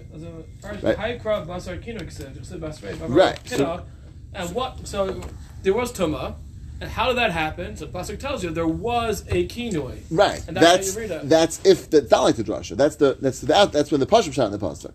Right. 0.82 0.96
Haikra 0.96 1.46
Basar 1.46 1.82
Kinoi 1.84 2.10
said, 2.10 2.34
just 2.34 2.52
Basrei, 2.52 2.96
Right, 3.08 3.38
so-. 3.48 3.84
And 4.34 4.54
what? 4.54 4.86
So 4.86 5.20
there 5.62 5.74
was 5.74 5.92
Tuma, 5.92 6.36
and 6.80 6.88
how 6.90 7.08
did 7.08 7.18
that 7.18 7.32
happen? 7.32 7.76
So 7.76 7.86
Pasuk 7.86 8.18
tells 8.18 8.42
you 8.42 8.50
there 8.50 8.66
was 8.66 9.24
a 9.28 9.46
Kinoi. 9.46 9.98
Right. 10.10 10.42
And 10.48 10.56
that's 10.56 10.66
how 10.66 10.72
That's 10.76 10.94
you 10.94 11.00
read 11.02 11.10
it. 11.10 11.28
that's 11.28 11.66
if 11.66 11.90
that's 11.90 12.10
not 12.10 12.22
like 12.22 12.36
the 12.36 12.42
drasha. 12.44 12.76
That's 12.76 12.96
the 12.96 13.18
that's 13.20 13.40
the 13.40 13.46
that's 13.70 13.90
when 13.90 14.00
the 14.00 14.06
pasuk 14.06 14.32
shot 14.32 14.46
in 14.46 14.52
the 14.52 14.58
pasuk. 14.58 14.94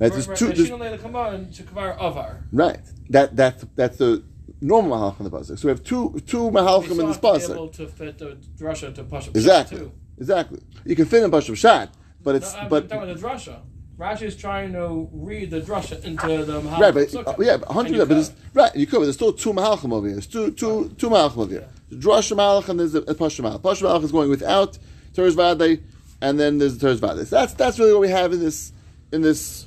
Right. 0.00 0.12
There's 0.12 0.26
two. 0.26 0.52
there's- 0.52 0.70
Right. 0.70 2.38
Right. 2.52 2.80
That 3.10 3.36
that's 3.36 3.66
that's 3.76 3.96
the 3.98 4.24
normal 4.60 4.96
mahalchim 4.96 5.20
in 5.20 5.24
the 5.24 5.30
pasuk. 5.30 5.58
So 5.58 5.68
we 5.68 5.70
have 5.72 5.82
two 5.84 6.20
two 6.26 6.50
mahalchim 6.50 6.92
in 7.00 7.06
this 7.08 7.18
pasuk. 7.18 7.50
able 7.50 7.68
to 7.68 7.86
fit 7.88 8.18
the 8.18 8.38
drasha 8.58 8.94
to 8.94 9.04
Pasuk 9.04 9.28
Exactly. 9.36 9.78
too. 9.80 9.92
Exactly. 10.18 10.60
You 10.84 10.96
can 10.96 11.06
fit 11.06 11.22
in 11.22 11.30
pasuk 11.30 11.56
shat, 11.56 11.94
but 12.22 12.32
No, 12.32 12.36
it's 12.36 12.54
I'm 12.54 12.68
but 12.68 12.88
talking 12.88 13.04
about 13.04 13.16
the 13.16 13.26
drasha. 13.26 13.60
Rashi 13.98 14.22
is 14.22 14.36
trying 14.36 14.72
to 14.74 15.08
read 15.12 15.50
the 15.50 15.60
drasha 15.60 16.02
into 16.04 16.44
the 16.44 16.60
Mahalach 16.60 16.78
right, 16.78 16.94
but 17.12 17.26
uh, 17.26 17.34
yeah, 17.40 17.58
hundred. 17.68 18.10
it's, 18.12 18.32
right, 18.54 18.74
you 18.76 18.86
could. 18.86 18.98
But 18.98 19.04
there's 19.06 19.16
still 19.16 19.32
two 19.32 19.52
mahalchim 19.52 19.92
over 19.92 20.06
here. 20.06 20.14
There's 20.14 20.28
two 20.28 20.52
two 20.52 20.94
two 20.98 21.10
mahalchim 21.10 21.38
over 21.38 21.50
here. 21.50 21.68
The 21.90 21.96
drasha 21.96 22.36
mahalch 22.36 22.68
and 22.68 22.78
there's 22.78 22.94
a, 22.94 22.98
a 22.98 23.14
pasuk 23.14 23.40
mahalch. 23.40 23.60
Pasuk 23.60 23.82
mahalch 23.82 24.04
is 24.04 24.12
going 24.12 24.30
without 24.30 24.78
teres 25.14 25.34
vade, 25.34 25.82
and 26.20 26.38
then 26.38 26.58
there's 26.58 26.78
the 26.78 26.86
teres 26.86 27.00
vade. 27.00 27.26
So 27.26 27.36
that's 27.36 27.54
that's 27.54 27.78
really 27.80 27.92
what 27.92 28.02
we 28.02 28.10
have 28.10 28.32
in 28.32 28.40
this 28.40 28.72
in 29.12 29.22
this. 29.22 29.66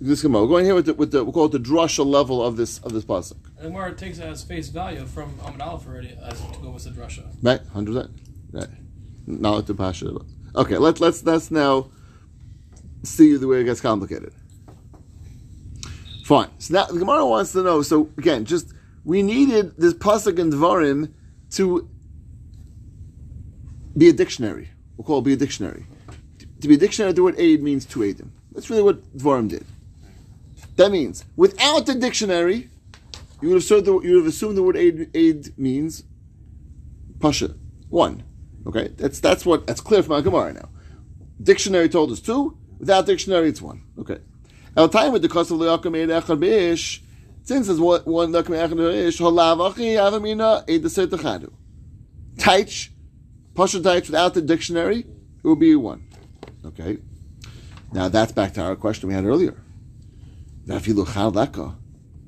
This 0.00 0.22
Gemara. 0.22 0.42
We're 0.42 0.48
going 0.48 0.64
here 0.66 0.74
with 0.74 0.86
the, 0.86 0.94
with 0.94 1.12
the 1.12 1.24
we 1.24 1.32
call 1.32 1.46
it 1.46 1.52
the 1.52 1.58
drasha 1.58 2.04
level 2.04 2.42
of 2.44 2.56
this 2.56 2.78
of 2.80 2.92
this 2.92 3.04
pasuk. 3.04 3.36
And 3.58 3.72
where 3.72 3.86
it 3.88 3.96
takes 3.96 4.18
it 4.18 4.24
as 4.24 4.42
face 4.42 4.68
value 4.68 5.06
from 5.06 5.38
Amid 5.44 5.62
Aleph 5.62 5.86
already 5.86 6.18
as 6.22 6.38
to 6.40 6.58
go 6.60 6.70
with 6.70 6.84
the 6.84 6.90
drasha. 6.90 7.24
Right, 7.42 7.60
hundred 7.72 7.94
percent. 7.94 8.10
Right. 8.52 8.68
Not 9.26 9.66
the 9.66 9.74
pasha. 9.74 10.14
Okay, 10.54 10.78
let's 10.78 11.00
let's 11.00 11.24
let's 11.24 11.50
now 11.50 11.90
see 13.02 13.36
the 13.36 13.46
way 13.46 13.60
it 13.60 13.64
gets 13.64 13.80
complicated. 13.80 14.32
Fine. 16.24 16.48
So 16.58 16.74
now 16.74 16.86
the 16.86 16.98
Gemara 16.98 17.26
wants 17.26 17.52
to 17.52 17.62
know. 17.62 17.82
So 17.82 18.10
again, 18.16 18.44
just 18.44 18.72
we 19.04 19.22
needed 19.22 19.76
this 19.76 19.94
pasuk 19.94 20.38
and 20.38 20.52
dvarim 20.52 21.12
to 21.52 21.88
be 23.96 24.08
a 24.08 24.12
dictionary. 24.12 24.70
We'll 24.96 25.04
call 25.04 25.18
it 25.18 25.24
be 25.24 25.34
a 25.34 25.36
dictionary. 25.36 25.86
To 26.60 26.68
be 26.68 26.74
a 26.74 26.78
dictionary, 26.78 27.12
the 27.12 27.22
word 27.22 27.34
aid 27.38 27.62
means 27.62 27.84
to 27.86 28.02
aid 28.02 28.18
them. 28.18 28.32
That's 28.52 28.70
really 28.70 28.82
what 28.82 29.16
dvarim 29.16 29.48
did. 29.48 29.66
That 30.76 30.90
means 30.90 31.24
without 31.36 31.86
the 31.86 31.94
dictionary, 31.94 32.70
you 33.40 33.48
would 33.48 33.56
have, 33.56 33.64
said 33.64 33.84
the, 33.84 33.92
you 34.00 34.14
would 34.14 34.24
have 34.24 34.26
assumed 34.26 34.56
the 34.56 34.62
word 34.62 34.76
aid, 34.76 35.10
aid 35.14 35.58
means 35.58 36.04
pasha. 37.20 37.54
One. 37.88 38.22
Okay, 38.66 38.88
that's 38.96 39.20
that's 39.20 39.44
what 39.44 39.66
that's 39.66 39.80
clear 39.80 40.02
from 40.02 40.12
our 40.14 40.22
Gemara 40.22 40.52
now. 40.54 40.68
Dictionary 41.42 41.88
told 41.88 42.10
us 42.10 42.20
two. 42.20 42.56
Without 42.78 43.06
dictionary, 43.06 43.48
it's 43.48 43.62
one. 43.62 43.82
Okay. 43.98 44.18
El 44.76 44.88
time 44.88 45.12
with 45.12 45.22
the 45.22 45.28
cost 45.28 45.50
of 45.50 45.58
liakum 45.58 45.96
eid 45.96 46.08
echad 46.08 46.38
beish. 46.38 47.00
Since 47.42 47.68
it's 47.68 47.78
one 47.78 48.02
one 48.02 48.32
liakum 48.32 48.56
echad 48.56 48.74
beish, 48.74 49.20
holav 49.20 49.70
achi 49.70 49.94
avamina 49.94 50.68
eid 50.68 50.82
deser 50.82 51.06
techadu. 51.06 51.52
Taich, 52.36 52.88
pasha 53.54 53.80
taich 53.80 54.06
without 54.06 54.34
the 54.34 54.42
dictionary, 54.42 55.00
it 55.00 55.44
will 55.44 55.56
be 55.56 55.76
one. 55.76 56.08
Okay. 56.64 56.98
Now 57.92 58.08
that's 58.08 58.32
back 58.32 58.54
to 58.54 58.62
our 58.62 58.76
question 58.76 59.08
we 59.08 59.14
had 59.14 59.24
earlier. 59.24 59.62
Vafilu 60.66 61.12
chal 61.12 61.30
leka 61.30 61.76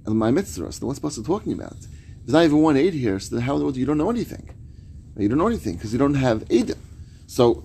and 0.04 0.18
my 0.18 0.30
mitzvah. 0.30 0.70
So 0.72 0.86
what's 0.86 0.98
supposed 0.98 1.24
talking 1.24 1.52
about? 1.52 1.76
There's 2.24 2.34
not 2.34 2.44
even 2.44 2.58
one 2.58 2.76
aid 2.76 2.94
here, 2.94 3.18
so 3.18 3.40
how 3.40 3.54
in 3.54 3.58
the 3.60 3.64
world 3.64 3.76
you 3.76 3.86
don't 3.86 3.98
know 3.98 4.10
anything? 4.10 4.50
You 5.16 5.28
don't 5.28 5.38
know 5.38 5.46
anything 5.46 5.74
because 5.74 5.92
you 5.92 5.98
don't 5.98 6.14
have 6.14 6.44
Eidim. 6.48 6.76
So 7.26 7.64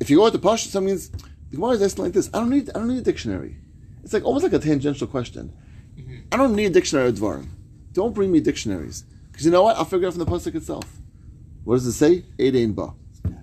if 0.00 0.10
you 0.10 0.16
go 0.16 0.28
the 0.30 0.38
Pasha, 0.38 0.70
that 0.72 0.80
means 0.80 1.08
the 1.08 1.56
Gemara 1.56 1.72
is 1.72 1.82
asking 1.82 2.04
like 2.04 2.12
this: 2.12 2.28
I 2.34 2.38
don't 2.38 2.50
need, 2.50 2.70
I 2.70 2.78
don't 2.78 2.88
need 2.88 2.98
a 2.98 3.02
dictionary. 3.02 3.56
It's 4.02 4.12
like 4.12 4.24
almost 4.24 4.42
like 4.42 4.52
a 4.52 4.58
tangential 4.58 5.06
question. 5.06 5.52
Mm-hmm. 5.96 6.16
I 6.32 6.36
don't 6.36 6.54
need 6.54 6.66
a 6.66 6.70
dictionary 6.70 7.08
of 7.08 7.14
Dvarim. 7.16 7.48
Don't 7.92 8.14
bring 8.14 8.32
me 8.32 8.40
dictionaries 8.40 9.04
because 9.30 9.44
you 9.44 9.52
know 9.52 9.62
what? 9.62 9.76
I'll 9.76 9.84
figure 9.84 10.06
it 10.06 10.08
out 10.08 10.14
from 10.14 10.24
the 10.24 10.30
pasuk 10.30 10.54
itself. 10.54 10.84
What 11.64 11.76
does 11.76 11.86
it 11.86 11.92
say? 11.92 12.24
Eidein 12.38 12.74
ba. 12.74 12.94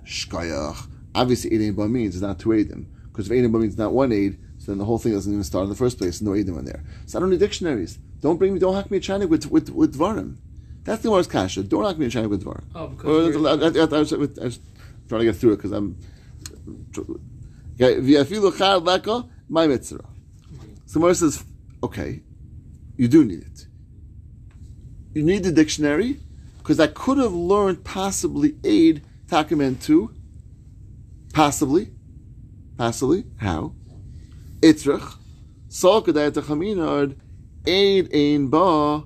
Shkayach. 0.04 0.90
Obviously, 1.16 1.52
Eidein 1.52 1.76
ba 1.76 1.88
means 1.88 2.16
it's 2.16 2.22
not 2.22 2.40
two 2.40 2.50
Eidim 2.50 2.86
because 3.12 3.30
if 3.30 3.38
Eidein 3.38 3.52
ba 3.52 3.60
means 3.60 3.78
not 3.78 3.94
one 3.94 4.12
aid, 4.12 4.38
so 4.58 4.72
then 4.72 4.78
the 4.78 4.86
whole 4.86 4.98
thing 4.98 5.14
doesn't 5.14 5.32
even 5.32 5.44
start 5.44 5.64
in 5.64 5.70
the 5.70 5.76
first 5.76 5.98
place. 5.98 6.22
No 6.22 6.32
Eidim 6.32 6.58
in 6.60 6.66
there. 6.66 6.84
So 7.06 7.18
I 7.18 7.22
don't 7.22 7.30
need 7.30 7.40
dictionaries. 7.40 8.00
Don't 8.22 8.38
bring 8.38 8.54
me. 8.54 8.60
Don't 8.60 8.76
hack 8.76 8.92
me 8.92 8.98
a 8.98 9.00
China 9.00 9.28
with 9.28 9.50
with 9.52 9.70
with 9.70 9.96
Dvarim. 9.96 10.38
That's 10.88 11.02
the 11.02 11.10
Gemara's 11.10 11.28
kasha. 11.28 11.64
Don't 11.64 11.84
knock 11.84 11.98
me 11.98 12.06
in 12.06 12.12
China 12.12 12.30
with 12.30 12.46
Dvar. 12.46 12.64
Oh, 12.74 12.88
because 12.88 13.36
Or- 13.36 13.48
I, 13.50 13.52
I, 13.52 13.98
I, 13.98 14.00
was, 14.00 14.14
I 14.14 14.46
was 14.46 14.60
trying 15.10 15.20
to 15.20 15.26
get 15.26 15.36
through 15.36 15.52
it 15.52 15.58
because 15.58 15.74
I'm. 15.74 15.98
Okay, 16.98 17.96
v'afilu 18.00 18.58
char 18.58 18.78
leka 18.78 19.26
my 19.50 19.68
mitzvah. 19.68 20.06
So 20.86 21.02
Gemara 21.02 21.16
says, 21.16 21.44
okay, 21.84 22.22
you 22.96 23.10
do 23.10 23.26
need 23.26 23.42
it. 23.42 23.68
You 25.14 25.24
need 25.24 25.44
the 25.44 25.52
dictionary 25.52 26.22
because 26.60 26.80
I 26.80 26.88
could 26.88 27.18
have 27.18 27.34
learned 27.34 27.84
possibly 27.84 28.56
aid 28.64 29.04
takumen 29.28 29.84
two. 29.84 30.14
Possibly, 31.34 31.92
possibly 32.78 33.26
how? 33.42 33.74
Itzrach, 34.62 35.18
sol 35.68 36.02
kedayat 36.02 36.32
chaminard, 36.32 37.18
aid 37.66 38.10
ein 38.14 38.48
ba. 38.48 39.04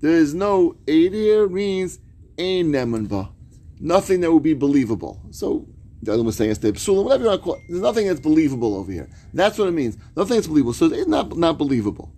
There 0.00 0.14
is 0.14 0.34
no 0.34 0.76
here 0.86 1.48
means 1.48 1.98
ein 2.38 2.72
neman 2.72 3.08
ba. 3.08 3.30
Nothing 3.78 4.20
that 4.20 4.32
would 4.32 4.42
be 4.42 4.54
believable. 4.54 5.20
So 5.30 5.66
the 6.02 6.12
other 6.12 6.20
one 6.20 6.26
was 6.26 6.36
saying 6.36 6.50
it's 6.50 6.60
the 6.60 6.72
psulim, 6.72 7.04
whatever 7.04 7.24
you 7.24 7.28
want 7.30 7.40
to 7.40 7.44
call 7.44 7.54
it. 7.54 7.60
There's 7.68 7.80
nothing 7.82 8.06
that's 8.06 8.20
believable 8.20 8.74
over 8.74 8.90
here. 8.90 9.08
That's 9.34 9.58
what 9.58 9.68
it 9.68 9.72
means. 9.72 9.98
Nothing 10.16 10.36
that's 10.36 10.46
believable. 10.46 10.72
So 10.72 10.86
it's 10.86 11.06
not 11.06 11.36
not 11.36 11.58
believable. 11.58 12.12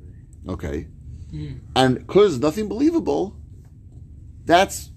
Okay. 0.48 0.88
Hmm. 1.30 1.54
And 1.74 1.98
because 1.98 2.38
nothing 2.38 2.68
believable, 2.68 3.36
that's 4.44 4.90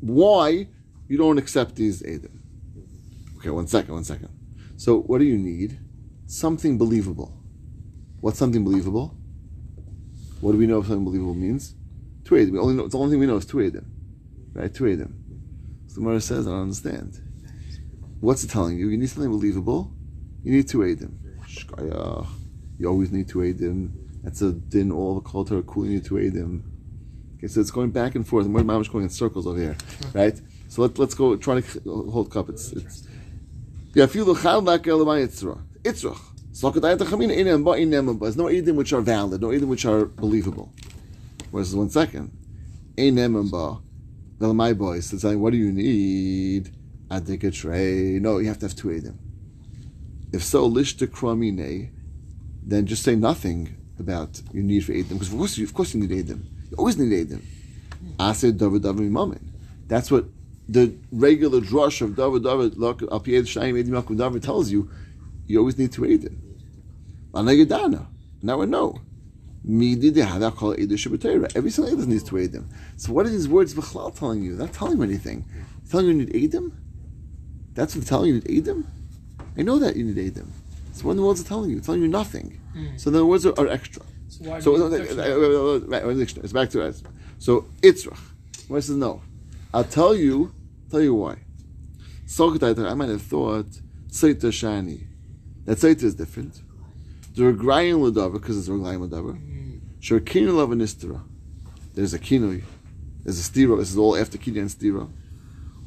why 0.00 0.68
you 1.08 1.18
don't 1.18 1.38
accept 1.38 1.76
these 1.76 2.02
Eidim. 2.02 2.38
Okay, 3.38 3.50
one 3.50 3.66
second, 3.66 3.94
one 3.94 4.04
second. 4.04 4.28
So 4.76 5.00
what 5.00 5.18
do 5.18 5.24
you 5.24 5.38
need? 5.38 5.78
Something 6.26 6.78
believable. 6.78 7.32
What's 8.20 8.38
something 8.38 8.64
believable? 8.64 9.16
What 10.40 10.52
do 10.52 10.58
we 10.58 10.66
know 10.66 10.80
if 10.80 10.86
something 10.86 11.04
believable 11.04 11.34
means? 11.34 11.74
Two 12.26 12.34
Eidim. 12.34 12.50
We 12.50 12.58
only 12.58 12.74
know, 12.74 12.84
it's 12.84 12.92
the 12.92 12.98
only 12.98 13.12
thing 13.12 13.20
we 13.20 13.26
know 13.26 13.36
is 13.36 13.46
two 13.46 13.58
Eidim. 13.58 13.84
Right? 14.52 14.74
Two 14.74 14.84
Eidim. 14.84 15.12
So 15.86 15.94
the 15.94 16.00
Gemara 16.00 16.20
says, 16.20 16.48
I 16.48 16.50
don't 16.50 16.62
understand. 16.62 17.20
What's 18.20 18.42
it 18.42 18.50
telling 18.50 18.76
you? 18.76 18.88
You 18.88 18.98
need 18.98 19.08
something 19.08 19.30
believable. 19.30 19.92
You 20.42 20.52
need 20.52 20.66
two. 20.66 20.78
Shkaya. 20.78 22.26
You 22.78 22.88
always 22.88 23.12
need 23.12 23.28
two 23.28 23.38
Eidim. 23.38 23.92
That's 24.24 24.42
a 24.42 24.50
din 24.52 24.90
all 24.90 25.14
the 25.14 25.20
culture 25.20 25.62
cool. 25.62 25.86
You 25.86 25.92
need 25.92 26.04
two 26.04 26.16
Eidim. 26.16 26.62
Okay, 27.36 27.46
so 27.46 27.60
it's 27.60 27.70
going 27.70 27.90
back 27.90 28.16
and 28.16 28.26
forth. 28.26 28.46
And 28.46 28.54
we're 28.54 28.64
going 28.64 29.04
in 29.04 29.08
circles 29.08 29.46
over 29.46 29.58
here, 29.58 29.76
right? 30.12 30.40
So 30.68 30.82
let, 30.82 30.98
let's 30.98 31.14
go 31.14 31.36
try 31.36 31.60
to 31.60 32.10
hold 32.10 32.32
cup. 32.32 32.48
It's 32.48 32.72
it's. 32.72 33.06
There's 33.94 34.14
no 34.16 34.24
edim 38.46 38.74
which 38.74 38.92
are 38.92 39.00
valid, 39.00 39.40
no 39.40 39.48
edim 39.48 39.68
which 39.68 39.84
are 39.86 40.06
believable. 40.06 40.72
Whereas 41.56 41.74
one 41.74 41.88
second, 41.88 42.36
inem 42.98 43.50
ba. 43.50 43.78
Well, 44.38 44.52
my 44.52 44.74
it's 44.78 45.24
like, 45.24 45.38
what 45.38 45.52
do 45.52 45.56
you 45.56 45.72
need? 45.72 46.70
I 47.10 47.16
a 47.16 47.50
tray. 47.50 48.18
No, 48.20 48.36
you 48.36 48.48
have 48.48 48.58
to 48.58 48.66
have 48.66 48.76
two 48.76 48.88
edim. 48.88 49.16
If 50.34 50.44
so, 50.44 50.70
lishta 50.70 51.06
kramine, 51.06 51.92
then 52.62 52.84
just 52.84 53.02
say 53.04 53.16
nothing 53.16 53.74
about 53.98 54.38
your 54.52 54.64
need 54.64 54.84
for 54.84 54.92
edim 54.92 55.14
because 55.14 55.32
of 55.32 55.38
course, 55.38 55.56
you, 55.56 55.64
of 55.64 55.72
course 55.72 55.94
you 55.94 56.06
need 56.06 56.26
edim. 56.26 56.44
You 56.70 56.76
always 56.76 56.98
need 56.98 57.26
edim. 57.26 57.40
Aseh 58.18 58.52
davar 58.52 58.78
davar 58.78 59.08
imamin. 59.10 59.40
That's 59.88 60.10
what 60.10 60.26
the 60.68 60.94
regular 61.10 61.62
drush 61.62 62.02
of 62.02 62.10
davar 62.10 62.40
davar 62.40 62.76
look 62.76 63.00
al 63.00 63.20
pied 63.20 63.46
shayim 63.46 63.82
davar 63.88 64.42
tells 64.42 64.70
you. 64.70 64.90
You 65.46 65.60
always 65.60 65.78
need 65.78 65.92
to 65.92 66.02
edim. 66.02 66.36
Anayadana. 67.32 68.08
Now 68.42 68.58
we 68.58 68.66
know. 68.66 69.00
Every 69.68 70.10
single 71.70 71.92
edim 71.92 72.06
needs 72.06 72.22
to 72.22 72.36
edim. 72.36 72.64
So 72.96 73.12
what 73.12 73.26
are 73.26 73.30
these 73.30 73.48
words 73.48 73.74
v'chlal 73.74 74.16
telling 74.16 74.42
you? 74.42 74.54
They're 74.56 74.66
not 74.66 74.74
telling 74.74 74.98
you 74.98 75.02
anything. 75.02 75.44
They're 75.82 75.90
telling 75.90 76.06
you 76.06 76.12
you 76.12 76.26
need 76.26 76.52
edim. 76.52 76.72
That's 77.74 77.94
what 77.96 78.04
they're 78.04 78.08
telling 78.08 78.28
you 78.28 78.34
you 78.34 78.40
need 78.42 78.64
edim. 78.64 78.84
I 79.58 79.62
know 79.62 79.78
that 79.78 79.96
you 79.96 80.04
need 80.04 80.16
edim. 80.16 80.48
So 80.92 81.06
what 81.06 81.12
in 81.12 81.16
the 81.18 81.28
is 81.30 81.40
it 81.40 81.46
telling 81.46 81.70
you? 81.70 81.78
It's 81.78 81.86
telling 81.86 82.02
you 82.02 82.08
nothing. 82.08 82.60
So 82.96 83.10
the 83.10 83.24
words 83.26 83.44
are, 83.44 83.58
are 83.58 83.68
extra. 83.68 84.02
So 84.28 84.50
why 84.50 84.58
no, 84.60 85.78
right, 85.86 86.02
it's 86.04 86.52
back 86.52 86.70
to 86.70 86.82
us. 86.86 87.02
So 87.38 87.66
Itzrach. 87.82 88.18
Why 88.68 88.80
says 88.80 88.96
no? 88.96 89.22
I'll 89.72 89.84
tell 89.84 90.14
you. 90.14 90.52
Tell 90.90 91.00
you 91.00 91.14
why. 91.14 91.36
I 92.38 92.94
might 92.94 93.08
have 93.08 93.22
thought 93.22 93.66
Seita 94.08 94.50
Shani. 94.50 95.06
That 95.64 95.78
Seita 95.78 96.04
is 96.04 96.14
different. 96.14 96.60
The 97.34 97.42
Regrayim 97.42 98.00
Ladava 98.10 98.34
because 98.34 98.56
it's 98.58 98.68
Regrayim 98.68 99.08
Ladava. 99.08 99.38
Sure, 100.00 100.20
Kinu 100.20 100.52
Lavanistera. 100.52 101.22
There's 101.94 102.14
a 102.14 102.18
Kinui. 102.18 102.62
There's 103.22 103.40
a 103.40 103.50
Stira. 103.50 103.78
This 103.78 103.90
is 103.90 103.98
all 103.98 104.16
after 104.16 104.38
Kinui 104.38 104.60
and 104.60 104.70
Stira. 104.70 105.10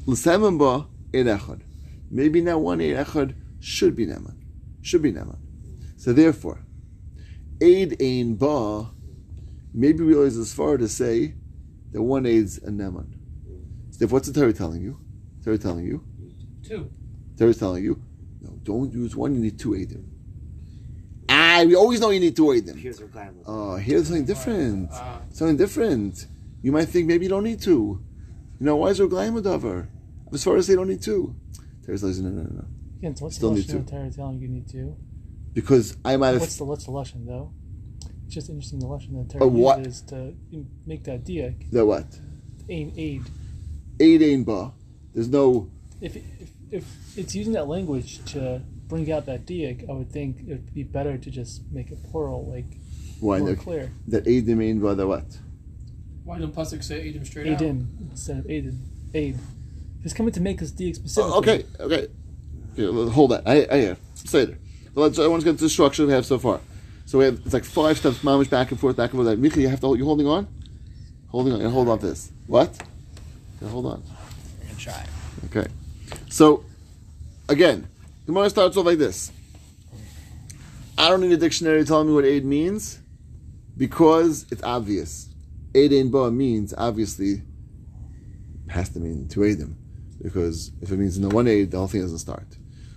L'samim 0.06 0.58
ba 0.58 0.86
Echad. 1.12 1.62
Maybe 2.10 2.40
now 2.40 2.58
one 2.58 2.80
Eid 2.80 2.96
Echad 2.96 3.34
should 3.60 3.94
be 3.94 4.06
Neman. 4.06 4.36
Should 4.82 5.02
be 5.02 5.12
Neman. 5.12 5.38
So 5.96 6.12
therefore, 6.12 6.64
Aid 7.60 8.00
Ein 8.00 8.36
Ba, 8.36 8.90
maybe 9.74 10.02
we 10.02 10.14
always 10.14 10.36
as 10.36 10.52
far 10.52 10.78
to 10.78 10.88
say 10.88 11.34
that 11.92 12.02
one 12.02 12.24
aid's 12.26 12.58
a 12.58 12.70
Neman. 12.70 13.12
So 13.90 13.98
therefore, 13.98 14.16
what's 14.16 14.28
the 14.28 14.40
Torah 14.40 14.52
telling 14.52 14.82
you? 14.82 14.98
Torah 15.44 15.58
telling 15.58 15.84
you? 15.84 16.02
Two. 16.62 16.90
Torah's 17.38 17.58
telling 17.58 17.84
you, 17.84 18.02
no, 18.40 18.58
don't 18.62 18.92
use 18.92 19.14
one, 19.14 19.34
you 19.34 19.40
need 19.40 19.58
two 19.58 19.70
Aidim. 19.70 20.04
Ah, 21.60 21.64
we 21.66 21.74
always 21.74 22.00
know 22.00 22.10
you 22.10 22.20
need 22.20 22.36
two 22.36 22.44
Aidim. 22.46 22.76
Here's 22.78 23.00
a 23.00 23.04
requirement. 23.04 23.44
Oh, 23.46 23.76
here's 23.76 24.06
something 24.06 24.24
different. 24.24 24.90
Ah. 24.92 25.20
Something 25.30 25.56
different. 25.56 26.26
You 26.62 26.72
might 26.72 26.86
think 26.88 27.06
maybe 27.06 27.24
you 27.26 27.28
don't 27.30 27.44
need 27.44 27.60
two. 27.60 28.02
You 28.58 28.66
know, 28.66 28.76
why 28.76 28.88
is 28.88 28.98
there 28.98 29.06
a 29.06 29.10
Glaimadover? 29.10 29.88
As 30.32 30.44
far 30.44 30.56
as 30.56 30.66
they 30.66 30.74
don't 30.76 30.88
need 30.88 31.02
two. 31.02 31.34
Torah 31.84 31.98
says, 31.98 32.20
no, 32.20 32.28
no, 32.30 32.42
no, 32.42 32.50
no. 32.50 32.64
Again, 32.98 33.16
so 33.16 33.24
what's 33.24 33.36
Still 33.36 33.50
the 33.50 33.56
need 33.56 33.68
lesson 33.68 33.84
two. 33.86 34.16
telling 34.16 34.38
you 34.38 34.48
need 34.48 34.68
to? 34.70 34.96
Because 35.54 35.96
I 36.04 36.16
might 36.16 36.32
have. 36.32 36.40
What's 36.40 36.56
the 36.56 36.64
what's 36.64 36.84
the 36.84 36.90
lesson 36.92 37.26
though? 37.26 37.52
It's 38.26 38.34
just 38.34 38.48
interesting 38.48 38.78
the 38.78 38.86
lesson 38.86 39.16
that 39.18 39.30
Torah 39.30 39.44
Uh, 39.44 39.48
what? 39.48 39.78
uses 39.78 40.02
to 40.02 40.34
make 40.86 41.02
that 41.04 41.24
diak 41.24 41.70
The 41.72 41.84
what? 41.84 42.06
ain 42.68 42.92
aid. 42.96 43.22
Aid 43.98 44.22
Ein 44.22 44.44
Ba. 44.44 44.72
There's 45.14 45.28
no. 45.28 45.70
If, 46.00 46.14
if 46.16 46.50
if 46.70 46.84
it's 47.18 47.34
using 47.34 47.54
that 47.54 47.66
language 47.66 48.24
to 48.32 48.62
bring 48.90 49.10
out 49.10 49.24
that 49.26 49.46
diak, 49.46 49.88
I 49.88 49.92
would 49.92 50.10
think 50.10 50.40
it 50.40 50.48
would 50.48 50.74
be 50.74 50.82
better 50.82 51.16
to 51.16 51.30
just 51.30 51.62
make 51.70 51.90
it 51.90 51.98
plural, 52.10 52.44
like 52.54 52.66
Why? 53.20 53.38
more 53.38 53.50
The, 53.50 53.56
clear. 53.56 53.92
that 54.08 54.24
Aidim 54.26 54.60
Ein 54.68 54.80
Ba, 54.80 54.94
the 54.94 55.06
what? 55.06 55.24
Why 56.24 56.38
don't 56.38 56.54
Pasuk 56.54 56.82
say 56.84 57.08
Edom 57.08 57.24
straight 57.24 57.52
out? 57.52 57.60
Aidim 57.60 57.86
instead 58.10 58.38
of 58.38 58.50
aided. 58.50 58.78
Aid. 59.14 59.38
He's 60.02 60.12
coming 60.12 60.32
to 60.32 60.40
make 60.40 60.60
us 60.60 60.70
diak 60.72 60.96
specifically. 60.96 61.32
Oh, 61.32 61.38
okay, 61.38 61.64
okay. 61.80 62.08
okay 62.78 63.10
hold 63.10 63.30
that. 63.30 63.42
I, 63.46 63.66
I 63.70 63.80
hear. 63.80 63.96
Say 64.14 64.42
it. 64.42 64.56
So 64.94 65.00
let's, 65.00 65.18
I 65.18 65.26
want 65.28 65.42
to 65.42 65.50
get 65.50 65.58
to 65.58 65.64
the 65.64 65.70
structure 65.70 66.06
we 66.06 66.12
have 66.12 66.26
so 66.26 66.38
far. 66.38 66.60
So 67.06 67.18
we 67.18 67.24
have, 67.24 67.40
it's 67.44 67.54
like 67.54 67.64
five 67.64 67.96
steps, 67.98 68.18
mamish, 68.18 68.50
back 68.50 68.70
and 68.70 68.78
forth, 68.78 68.96
back 68.96 69.12
and 69.12 69.24
forth. 69.24 69.38
Michi, 69.38 69.62
you 69.62 69.68
have 69.68 69.80
to 69.80 69.86
hold, 69.86 69.98
you 69.98 70.04
holding 70.04 70.26
on? 70.26 70.46
Holding 71.28 71.52
on, 71.54 71.60
you 71.60 71.68
hold 71.68 71.88
on 71.88 71.98
to 72.00 72.06
this. 72.06 72.30
What? 72.46 72.70
Yeah, 73.60 73.68
hold 73.68 73.86
on. 73.86 74.02
I'm 74.60 74.66
gonna 74.68 74.78
try. 74.78 75.06
Okay. 75.46 75.68
So, 76.28 76.64
again, 77.48 77.86
Gemara 78.26 78.50
starts 78.50 78.76
off 78.76 78.86
like 78.86 78.98
this. 78.98 79.32
I 80.98 81.08
don't 81.08 81.20
need 81.22 81.32
a 81.32 81.36
dictionary 81.36 81.84
telling 81.84 82.08
me 82.08 82.14
what 82.14 82.24
aid 82.24 82.44
means 82.44 82.98
because 83.76 84.46
it's 84.50 84.62
obvious. 84.62 85.28
Aid 85.74 86.12
ba 86.12 86.30
means, 86.30 86.74
obviously, 86.76 87.42
has 88.68 88.90
to 88.90 89.00
mean 89.00 89.26
to 89.28 89.44
aid 89.44 89.58
them 89.58 89.78
because 90.22 90.72
if 90.80 90.90
it 90.90 90.96
means 90.96 91.18
no 91.18 91.28
one 91.28 91.48
aid, 91.48 91.70
the 91.70 91.78
whole 91.78 91.88
thing 91.88 92.02
doesn't 92.02 92.18
start. 92.18 92.46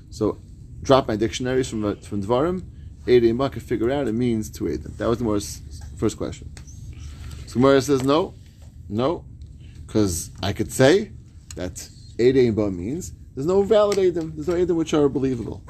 So 0.10 0.40
drop 0.82 1.08
my 1.08 1.16
dictionaries 1.16 1.70
from 1.70 1.86
uh, 1.86 1.96
from 1.96 2.22
Dvarim. 2.22 2.64
Aid 3.08 3.24
Ein 3.26 3.38
Ba, 3.38 3.50
could 3.50 3.64
figure 3.64 3.92
out 3.92 4.08
it 4.08 4.14
means 4.14 4.50
to 4.52 4.68
aid 4.70 4.84
them. 4.84 4.94
That 4.98 5.10
was 5.10 5.18
the 5.18 5.24
Gemara's 5.24 5.62
first 5.98 6.18
question. 6.18 6.52
So 7.48 7.56
Gemara 7.56 7.82
says 7.82 8.04
no, 8.04 8.34
no, 8.88 9.26
because 9.86 10.32
I 10.42 10.54
could 10.54 10.72
say 10.72 11.12
that 11.56 11.88
Eid 12.20 12.38
Ein 12.38 12.54
Ba 12.54 12.72
means 12.72 13.14
there's 13.36 13.48
no 13.48 13.64
valid 13.64 13.98
Eidim, 13.98 14.36
there's 14.36 14.48
no 14.48 14.56
Eidim 14.56 14.76
which 14.76 14.94
are 14.94 15.10
believable. 15.10 15.64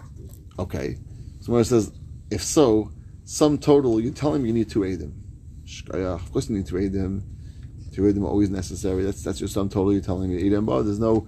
Okay. 0.60 0.98
So 1.39 1.48
Gemara 1.48 1.65
says, 1.65 1.91
if 2.29 2.41
so, 2.41 2.91
sum 3.24 3.58
total, 3.58 4.00
you're 4.00 4.13
telling 4.13 4.41
me 4.41 4.50
you 4.50 4.53
need 4.53 4.70
two 4.70 4.82
Eidim. 4.82 5.13
Shkaya, 5.65 6.12
uh, 6.12 6.13
of 6.15 6.32
course 6.32 6.50
you 6.50 6.58
need 6.58 6.65
two 6.65 6.75
Eidim. 6.75 7.24
Two 7.93 8.03
Eidim 8.03 8.24
are 8.24 8.27
always 8.27 8.50
necessary. 8.50 9.03
That's 9.03 9.24
that's 9.24 9.39
your 9.39 9.48
sum 9.48 9.70
total. 9.70 9.93
You're 9.93 10.01
telling 10.01 10.36
me 10.36 10.41
Eidim 10.43 10.65
Ba. 10.65 10.84
There's 10.84 11.00
no 11.00 11.27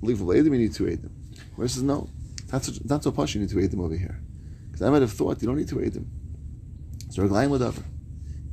believable 0.00 0.32
Eidim. 0.32 0.46
You 0.46 0.58
need 0.58 0.74
two 0.74 0.84
Eidim. 0.84 1.10
Gemara 1.54 1.68
says 1.68 1.82
no. 1.82 2.08
That's 2.46 2.84
not 2.84 3.02
so 3.02 3.12
posh. 3.12 3.34
You 3.34 3.40
need 3.40 3.50
two 3.50 3.58
Eidim 3.58 3.80
over 3.80 3.96
here. 3.96 4.20
Because 4.66 4.82
I 4.82 4.90
might 4.90 5.02
have 5.02 5.12
thought 5.12 5.40
you 5.40 5.48
don't 5.48 5.56
need 5.56 5.68
two 5.68 5.76
Eidim. 5.76 6.06
So 7.10 7.22
Raglayim 7.22 7.50
whatever. 7.50 7.82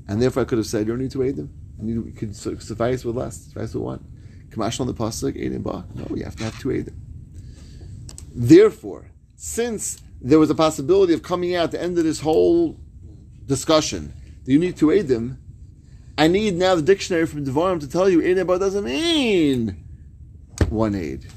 And 0.07 0.21
therefore 0.21 0.43
I 0.43 0.45
could 0.45 0.57
have 0.57 0.67
said 0.67 0.79
you 0.85 0.93
don't 0.93 0.99
need 0.99 1.11
two 1.11 1.19
Eidim. 1.19 1.49
You 1.81 2.03
need, 2.03 2.17
could 2.17 2.35
suffice 2.35 3.05
with 3.05 3.15
less. 3.15 3.37
Suffice 3.45 3.73
with 3.73 3.83
one. 3.83 4.05
Kamash 4.51 4.79
on 4.79 4.87
the 4.87 4.93
pasuk 4.93 5.35
Eidim 5.35 5.63
Ba. 5.63 5.85
No, 5.95 6.15
you 6.15 6.23
have 6.23 6.35
to 6.35 6.43
have 6.43 6.59
two 6.59 6.69
Eidim. 6.69 6.93
Therefore, 8.33 9.11
since 9.35 10.01
there 10.21 10.39
was 10.39 10.49
a 10.49 10.55
possibility 10.55 11.13
of 11.13 11.23
coming 11.23 11.55
out 11.55 11.65
at 11.65 11.71
the 11.71 11.81
end 11.81 11.97
of 11.97 12.03
this 12.03 12.19
whole 12.19 12.77
discussion 13.45 14.13
you 14.45 14.59
need 14.59 14.75
two 14.75 14.87
Eidim, 14.87 15.37
I 16.17 16.27
need 16.27 16.55
now 16.55 16.75
the 16.75 16.81
dictionary 16.81 17.25
from 17.25 17.45
Devarim 17.45 17.79
to 17.79 17.87
tell 17.87 18.09
you 18.09 18.21
Eidim 18.21 18.47
Ba 18.47 18.59
doesn't 18.59 18.83
mean 18.83 19.83
one 20.69 20.95
aid. 20.95 21.25
It 21.25 21.31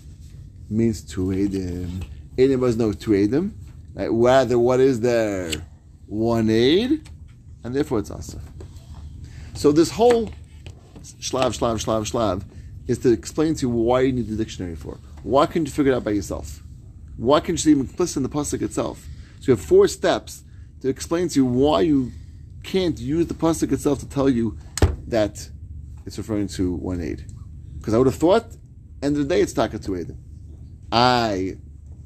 means 0.71 1.03
two. 1.03 1.27
Eidim 1.27 2.61
Ba 2.61 2.67
is 2.67 2.77
no 2.77 2.93
two 2.93 3.13
Eidim. 3.13 3.53
Right? 3.95 4.09
Rather, 4.11 4.59
what 4.59 4.81
is 4.81 5.01
there? 5.01 5.53
One 6.07 6.51
aid, 6.51 7.09
and 7.63 7.75
therefore 7.75 8.01
it's 8.01 8.11
Asaf. 8.11 8.43
So 9.55 9.73
this 9.73 9.91
whole 9.91 10.27
shlav, 11.03 11.57
shlav, 11.57 11.83
shlav, 11.83 12.11
shlav 12.11 12.43
is 12.87 12.99
to 12.99 13.13
explain 13.13 13.55
to 13.57 13.63
you 13.63 13.71
why 13.71 14.01
you 14.01 14.13
need 14.13 14.29
the 14.29 14.37
dictionary 14.37 14.77
for. 14.77 14.99
Why 15.23 15.47
can't 15.47 15.67
you 15.67 15.73
figure 15.73 15.93
it 15.93 15.97
out 15.97 16.05
by 16.05 16.13
yourself? 16.13 16.63
Why 17.17 17.41
can't 17.41 17.51
you 17.51 17.57
see 17.59 17.73
implicit 17.73 18.19
in 18.19 18.23
the 18.25 18.29
pasuk 18.29 18.63
itself? 18.63 19.07
So 19.41 19.53
you 19.53 19.57
have 19.57 19.65
four 19.65 19.89
steps 19.89 20.43
to 20.81 20.89
explain 20.89 21.29
to 21.29 21.41
you 21.41 21.47
why 21.47 21.83
you 21.83 22.13
can't 22.63 22.99
use 22.99 23.27
the 23.27 23.35
pasuk 23.35 23.73
itself 23.73 24.01
to 24.01 24.09
tell 24.09 24.29
you 24.29 24.59
that 25.07 25.49
it's 26.07 26.19
referring 26.19 26.49
to 26.49 26.75
one 26.75 27.01
aid. 27.01 27.25
Because 27.79 27.95
I 27.95 27.99
would 27.99 28.07
have 28.07 28.17
thought, 28.17 28.47
end 29.03 29.17
of 29.17 29.29
the 29.29 29.35
day, 29.35 29.41
it's 29.41 29.53
taka 29.53 29.79
to 29.79 29.97
aid. 29.97 30.17
I 30.91 31.59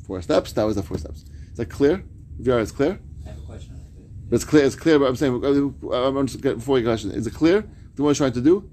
four 0.06 0.22
steps. 0.22 0.52
That 0.52 0.64
was 0.64 0.76
the 0.76 0.82
four 0.82 0.98
steps. 0.98 1.24
Is 1.50 1.56
that 1.56 1.66
clear? 1.66 2.04
VR 2.40 2.60
is 2.60 2.72
clear. 2.72 2.98
I 3.24 3.28
have 3.28 3.38
a 3.38 3.42
question 3.42 3.74
on 3.74 3.80
it. 3.80 4.30
But 4.30 4.36
it's 4.36 4.44
clear. 4.44 4.64
It's 4.64 4.74
clear. 4.74 4.98
But 4.98 5.06
I'm 5.06 5.16
saying, 5.16 5.44
uh, 5.44 5.88
uh, 5.88 6.08
I'm 6.08 6.26
just 6.26 6.40
before 6.40 6.78
your 6.78 6.88
question, 6.90 7.10
is 7.12 7.26
it 7.26 7.34
clear? 7.34 7.64
The 7.94 8.02
one 8.02 8.10
I'm 8.10 8.16
trying 8.16 8.32
to 8.32 8.40
do? 8.40 8.68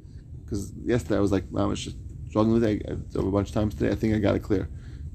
Because 0.46 0.72
yesterday 0.84 1.18
I 1.18 1.20
was 1.20 1.32
like, 1.32 1.44
I 1.58 1.66
was 1.66 1.84
just 1.84 1.98
struggling 2.30 2.54
with 2.54 2.64
it 2.64 2.84
I- 2.88 3.20
a 3.20 3.24
bunch 3.24 3.50
of 3.50 3.54
times 3.54 3.76
today. 3.76 3.92
I 3.92 3.96
think 3.96 4.14
I 4.14 4.20
got 4.20 4.36
it 4.36 4.44
clear, 4.44 4.70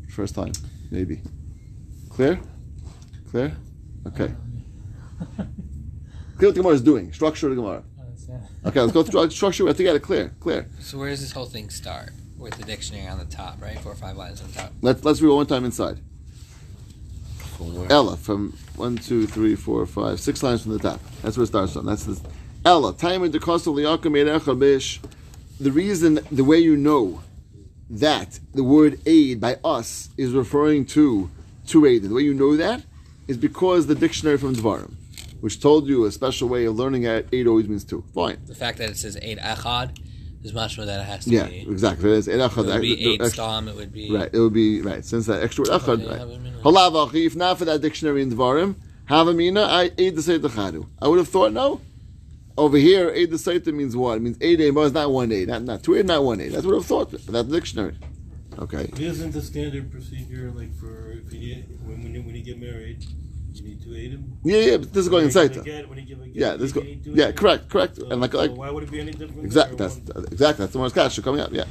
first 0.09 0.35
time, 0.35 0.53
maybe. 0.91 1.23
Clear? 2.11 2.41
Clear? 3.31 3.57
Okay. 4.09 4.33
Clear 6.39 6.49
what 6.49 6.55
the 6.55 6.61
Gemara 6.63 6.75
is 6.75 6.81
doing. 6.83 7.13
Structure 7.13 7.49
of 7.49 7.57
the 7.57 7.63
Gemara. 7.63 7.85
Oh, 8.01 8.41
okay, 8.69 8.81
let's 8.81 8.93
go 8.93 9.03
through 9.03 9.31
structure. 9.31 9.69
I 9.69 9.73
think 9.73 9.89
I 9.89 9.93
got 9.93 9.97
it 9.97 10.03
clear. 10.03 10.35
Clear. 10.41 10.69
So 10.81 10.99
where 10.99 11.11
does 11.11 11.21
this 11.21 11.33
whole 11.33 11.47
thing 11.47 11.69
start? 11.71 12.13
With 12.39 12.57
the 12.57 12.65
dictionary 12.65 13.07
on 13.07 13.19
the 13.19 13.27
top, 13.27 13.61
right? 13.61 13.79
Four 13.81 13.93
or 13.93 13.97
five 13.97 14.17
lines 14.17 14.41
on 14.41 14.49
the 14.49 14.55
top. 14.55 14.73
Let's 14.81 15.05
let's 15.05 15.21
read 15.21 15.29
one 15.35 15.47
time 15.47 15.67
inside. 15.67 16.01
Ella 17.91 18.17
from 18.17 18.57
one, 18.77 18.97
two, 18.97 19.27
three, 19.27 19.55
four, 19.55 19.85
five, 19.85 20.19
six 20.19 20.43
lines 20.43 20.63
from 20.63 20.73
the 20.73 20.79
top. 20.79 21.01
That's 21.21 21.37
where 21.37 21.45
it 21.45 21.49
starts 21.49 21.75
from. 21.75 21.85
That's 21.85 22.05
the 22.05 22.19
Ella, 22.65 22.95
time 22.95 23.23
in 23.25 23.31
the 23.31 23.39
coastal 23.41 23.75
bish. 24.55 25.01
The 25.61 25.71
reason, 25.71 26.21
the 26.33 26.43
way 26.45 26.59
you 26.59 26.75
know 26.77 27.21
that 27.91 28.41
the 28.55 28.65
word 28.65 28.99
aid 29.05 29.41
by 29.41 29.57
us 29.65 30.09
is 30.17 30.33
referring 30.33 30.87
to 30.87 31.31
to 31.67 31.85
aid. 31.87 32.05
The 32.05 32.15
way 32.15 32.23
you 32.23 32.33
know 32.35 32.57
that 32.57 32.83
is 33.29 33.37
because 33.37 33.87
the 33.87 33.95
dictionary 33.95 34.39
from 34.39 34.55
Dvarim, 34.57 34.95
which 35.41 35.61
told 35.61 35.87
you 35.87 36.05
a 36.07 36.11
special 36.13 36.49
way 36.49 36.65
of 36.65 36.77
learning 36.77 37.05
at 37.07 37.27
aid 37.33 37.47
always 37.47 37.69
means 37.69 37.85
two. 37.85 38.03
Fine. 38.15 38.39
The 38.47 38.55
fact 38.55 38.79
that 38.79 38.89
it 38.91 38.97
says 38.97 39.19
aid 39.21 39.39
echad 39.39 39.99
is 40.43 40.55
much 40.55 40.79
more 40.79 40.87
that 40.87 41.01
it 41.01 41.05
has 41.05 41.25
to 41.27 41.31
Yeah, 41.31 41.49
be. 41.49 41.67
exactly. 41.69 42.11
It 42.11 42.17
is. 42.17 42.29
Eid 42.29 42.41
It 42.41 42.57
would 42.57 42.81
be 42.81 43.13
eight 43.13 43.25
stam. 43.27 43.69
It 43.69 43.77
would 43.77 43.93
be 43.93 44.11
Right, 44.11 44.31
it 44.33 44.39
would 44.39 44.55
be 44.55 44.81
right 44.81 45.05
since 45.05 45.27
that 45.27 45.43
extra 45.43 45.65
word. 45.65 45.83
Okay, 45.83 46.07
Right. 46.07 46.19
have. 46.19 46.29
Halav 46.65 47.15
if 47.15 47.37
not 47.37 47.59
for 47.59 47.67
that 47.67 47.83
dictionary 47.83 48.23
in 48.23 48.31
Dvarim, 48.33 48.77
have 49.07 49.29
a 49.29 49.35
mina. 49.35 49.63
I 49.63 49.91
aid 49.99 50.17
the 50.17 50.23
chadu. 50.23 50.87
I 51.03 51.09
would 51.09 51.19
have 51.19 51.29
thought 51.29 51.53
no. 51.53 51.81
Over 52.61 52.77
here, 52.77 53.09
aid 53.15 53.31
the 53.31 53.39
seita 53.39 53.73
means 53.73 53.97
what? 53.97 54.19
It 54.19 54.21
means 54.21 54.37
eight 54.43 54.59
but 54.75 54.83
it's 54.83 54.93
not 54.95 55.11
one 55.11 55.33
aid, 55.33 55.49
not 55.49 55.63
not 55.63 55.83
two 55.83 55.97
aid, 55.97 56.05
not 56.07 56.23
one 56.23 56.43
aid. 56.43 56.53
That's 56.53 56.67
what 56.67 56.77
I've 56.77 56.85
thought. 56.85 57.11
But 57.11 57.25
that's 57.27 57.49
the 57.49 57.55
dictionary. 57.59 57.97
Okay. 58.59 58.91
Isn't 58.99 59.31
the 59.33 59.41
standard 59.41 59.91
procedure 59.91 60.51
like 60.55 60.75
for 60.79 61.13
if 61.13 61.33
you 61.33 61.55
get, 61.55 61.81
when 61.87 62.03
when 62.03 62.15
you, 62.15 62.21
when 62.23 62.35
you 62.35 62.43
get 62.43 62.61
married, 62.61 63.03
you 63.55 63.63
need 63.65 63.83
to 63.85 63.97
aid 63.97 64.11
him? 64.13 64.37
Yeah, 64.45 64.59
yeah. 64.59 64.77
But 64.77 64.93
this 64.93 65.05
is 65.05 65.09
going 65.09 65.25
in 65.29 65.33
When 65.35 65.43
you 65.45 65.49
give 65.49 65.57
a 65.57 65.61
seita. 65.61 65.65
get- 65.65 65.89
When 65.89 65.99
you 66.01 66.05
give 66.05 66.21
a 66.21 66.27
get, 66.27 66.37
Yeah, 66.37 66.57
this 66.57 66.73
go. 66.73 66.83
Yeah, 66.83 67.33
correct, 67.33 67.71
correct. 67.71 67.97
So, 67.97 68.11
And 68.11 68.21
like 68.21 68.33
so 68.33 68.39
like 68.39 68.51
why 68.55 68.71
would 68.71 68.83
it 68.83 68.91
be 68.91 69.01
any 69.01 69.13
different? 69.13 69.43
exactly. 69.43 69.77
That's 69.79 69.97
one- 69.97 70.27
exactly 70.31 70.63
that's 70.65 70.75
the 70.75 70.79
most 70.81 70.95
kasha 70.95 71.23
coming 71.23 71.41
up. 71.41 71.53
Yeah. 71.55 71.65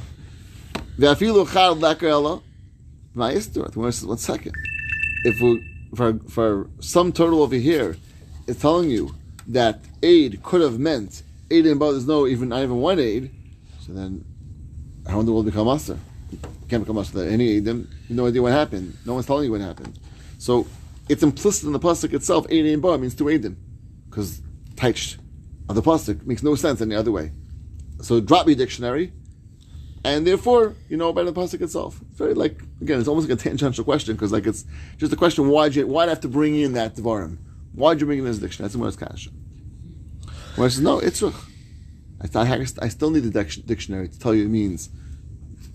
Ve'afilu 0.98 1.46
char 1.52 1.76
leker 1.76 2.08
ella. 2.08 2.42
Ma'istur. 3.14 3.76
One 3.76 4.18
second. 4.18 4.56
If 5.24 5.40
we 5.40 5.64
for 5.94 6.18
for 6.28 6.68
some 6.80 7.12
total 7.12 7.42
over 7.42 7.54
here, 7.54 7.96
it's 8.48 8.60
telling 8.60 8.90
you 8.90 9.14
that 9.52 9.80
aid 10.02 10.42
could 10.42 10.60
have 10.60 10.78
meant 10.78 11.22
aid 11.50 11.66
and 11.66 11.80
there's 11.80 12.06
no 12.06 12.26
even 12.26 12.48
not 12.50 12.62
even 12.62 12.76
one 12.76 12.98
aid. 12.98 13.30
So 13.84 13.92
then, 13.92 14.24
how 15.08 15.20
in 15.20 15.26
the 15.26 15.32
world 15.32 15.46
become 15.46 15.66
master? 15.66 15.98
Can't 16.68 16.82
become 16.82 16.96
master. 16.96 17.26
Any 17.26 17.56
aid, 17.56 17.64
then 17.64 17.88
you 18.08 18.14
no 18.14 18.26
idea 18.26 18.42
what 18.42 18.52
happened. 18.52 18.96
No 19.04 19.14
one's 19.14 19.26
telling 19.26 19.44
you 19.44 19.50
what 19.50 19.60
happened. 19.60 19.98
So 20.38 20.66
it's 21.08 21.22
implicit 21.22 21.66
in 21.66 21.72
the 21.72 21.80
pasuk 21.80 22.12
itself. 22.12 22.46
Aid 22.48 22.66
and 22.66 22.80
ba 22.80 22.96
means 22.98 23.14
to 23.16 23.28
aid 23.28 23.42
them, 23.42 23.56
because 24.08 24.40
taich 24.74 25.18
of 25.68 25.74
the 25.74 25.82
pasuk 25.82 26.24
makes 26.26 26.42
no 26.42 26.54
sense 26.54 26.80
any 26.80 26.94
other 26.94 27.10
way. 27.10 27.32
So 28.00 28.20
drop 28.20 28.46
your 28.46 28.56
dictionary, 28.56 29.12
and 30.04 30.26
therefore 30.26 30.76
you 30.88 30.96
know 30.96 31.08
about 31.08 31.26
the 31.26 31.32
pasuk 31.32 31.60
itself. 31.60 32.00
It's 32.08 32.18
very 32.18 32.34
like 32.34 32.60
again, 32.80 33.00
it's 33.00 33.08
almost 33.08 33.28
like 33.28 33.38
a 33.38 33.42
tangential 33.42 33.84
question 33.84 34.14
because 34.14 34.30
like 34.30 34.46
it's 34.46 34.64
just 34.98 35.12
a 35.12 35.16
question 35.16 35.48
why'd 35.48 35.74
you 35.74 35.86
why'd 35.86 36.08
I 36.08 36.10
have 36.10 36.20
to 36.20 36.28
bring 36.28 36.54
in 36.54 36.74
that 36.74 36.94
devarim? 36.94 37.38
Why'd 37.72 38.00
you 38.00 38.06
bring 38.06 38.20
in 38.20 38.24
this 38.24 38.38
dictionary? 38.38 38.66
That's 38.66 38.74
the 38.74 38.80
most 38.80 39.00
kasha. 39.00 39.30
Well, 40.56 40.66
I 40.66 40.68
says 40.68 40.80
no, 40.80 40.98
it's 40.98 41.22
I, 41.22 41.30
I, 42.34 42.66
I 42.82 42.88
still 42.88 43.10
need 43.10 43.20
the 43.20 43.30
dic- 43.30 43.64
dictionary 43.66 44.08
to 44.08 44.18
tell 44.18 44.34
you 44.34 44.44
it 44.44 44.48
means 44.48 44.90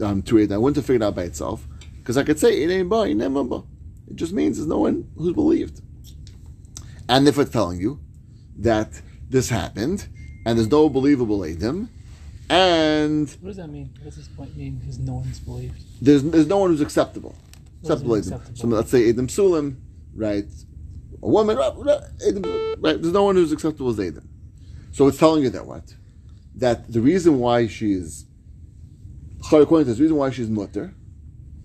um, 0.02 0.22
to 0.24 0.38
it. 0.38 0.52
I 0.52 0.58
wouldn't 0.58 0.76
have 0.76 0.86
figured 0.86 1.02
it 1.02 1.06
out 1.06 1.16
by 1.16 1.24
itself 1.24 1.66
because 1.98 2.18
I 2.18 2.24
could 2.24 2.40
say 2.40 2.62
it 2.64 2.70
ain't 2.70 2.90
ba, 2.90 3.02
it 3.04 3.20
ain't 3.22 3.50
ba. 3.50 3.64
It 4.08 4.16
just 4.16 4.34
means 4.34 4.58
there's 4.58 4.68
no 4.68 4.80
one 4.80 5.10
who's 5.18 5.34
believed. 5.34 5.82
And 7.10 7.28
if 7.28 7.38
it's 7.38 7.52
telling 7.52 7.80
you 7.80 8.00
that 8.58 9.02
this 9.30 9.50
happened 9.50 10.08
and 10.46 10.58
there's 10.58 10.70
no 10.70 10.90
believable 10.90 11.44
Adam, 11.44 11.90
and 12.50 13.28
What 13.42 13.48
does 13.50 13.58
that 13.58 13.70
mean? 13.70 13.90
What 13.96 14.06
does 14.06 14.18
this 14.18 14.28
point 14.28 14.56
mean? 14.56 14.76
Because 14.78 15.00
no 15.00 15.16
one's 15.16 15.40
believed. 15.40 15.82
there's 16.00 16.22
there's 16.24 16.48
no 16.48 16.60
one 16.60 16.70
who's 16.70 16.82
acceptable. 16.82 17.36
What 17.82 17.94
Acceptable 17.94 18.16
Adam. 18.18 18.56
So 18.56 18.68
let's 18.68 18.92
say 18.92 19.10
Adam 19.10 19.28
Sulim, 19.28 19.78
right? 20.16 20.46
A 21.24 21.28
woman, 21.28 21.58
right? 21.58 21.74
There's 23.02 23.12
no 23.12 23.24
one 23.24 23.36
who's 23.36 23.52
acceptable 23.52 23.90
as 23.90 24.00
Adam. 24.00 24.30
So 24.96 25.08
it's 25.10 25.18
telling 25.18 25.44
you 25.44 25.50
that 25.50 25.66
what? 25.66 25.94
That 26.56 26.90
the 26.90 27.02
reason 27.02 27.40
why 27.40 27.68
she 27.68 27.92
is 27.92 28.24
according 29.42 29.84
to 29.88 29.92
this, 29.92 29.98
the 29.98 30.04
reason 30.04 30.16
why 30.16 30.30
she's 30.30 30.50
mutter, 30.50 30.94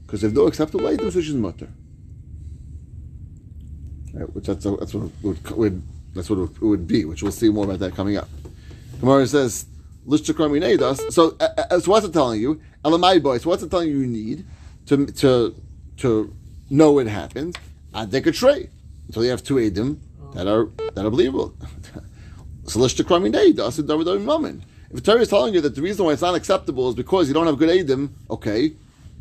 because 0.04 0.24
if 0.24 0.32
no 0.32 0.48
acceptable 0.48 0.88
Adam, 0.88 1.12
so 1.12 1.20
she's 1.20 1.34
mutter. 1.34 1.68
Right, 4.12 4.34
which 4.34 4.46
that's, 4.46 4.64
that's 4.64 4.92
what 4.92 5.12
would, 5.22 5.50
would 5.52 5.82
that's 6.12 6.28
what 6.28 6.40
it 6.40 6.60
would 6.60 6.88
be, 6.88 7.04
which 7.04 7.22
we'll 7.22 7.30
see 7.30 7.50
more 7.50 7.66
about 7.66 7.78
that 7.78 7.94
coming 7.94 8.16
up. 8.16 8.28
Gemara 8.98 9.24
says, 9.28 9.66
"Lishtakram 10.08 10.50
yinedas." 10.50 11.12
So, 11.12 11.36
uh, 11.38 11.50
uh, 11.70 11.78
so 11.78 11.92
what's 11.92 12.04
it 12.04 12.12
telling 12.12 12.40
you? 12.40 12.60
Elamai 12.84 13.22
boy. 13.22 13.38
So 13.38 13.50
what's 13.50 13.62
it 13.62 13.70
telling 13.70 13.90
you? 13.90 13.98
You 13.98 14.06
need 14.08 14.44
to 14.86 15.06
to 15.06 15.54
to 15.98 16.34
know 16.68 16.98
it 16.98 17.06
happened. 17.06 17.56
Adekatray 17.94 18.70
until 19.06 19.22
you 19.22 19.30
have 19.30 19.44
two 19.44 19.54
edim 19.54 19.98
that 20.34 20.48
are 20.48 20.64
that 20.96 21.06
are 21.06 21.10
believable. 21.10 21.54
so 22.70 22.80
lishtakram 22.80 23.30
yinedas 23.30 23.78
and 23.78 23.88
david 23.88 24.22
moment. 24.22 24.62
If 24.90 25.02
Torah 25.02 25.20
is 25.20 25.28
telling 25.28 25.54
you 25.54 25.60
that 25.60 25.74
the 25.74 25.82
reason 25.82 26.04
why 26.04 26.12
it's 26.12 26.22
not 26.22 26.34
acceptable 26.34 26.88
is 26.88 26.94
because 26.94 27.28
you 27.28 27.34
don't 27.34 27.46
have 27.46 27.58
good 27.58 27.68
edim, 27.68 28.10
okay, 28.28 28.72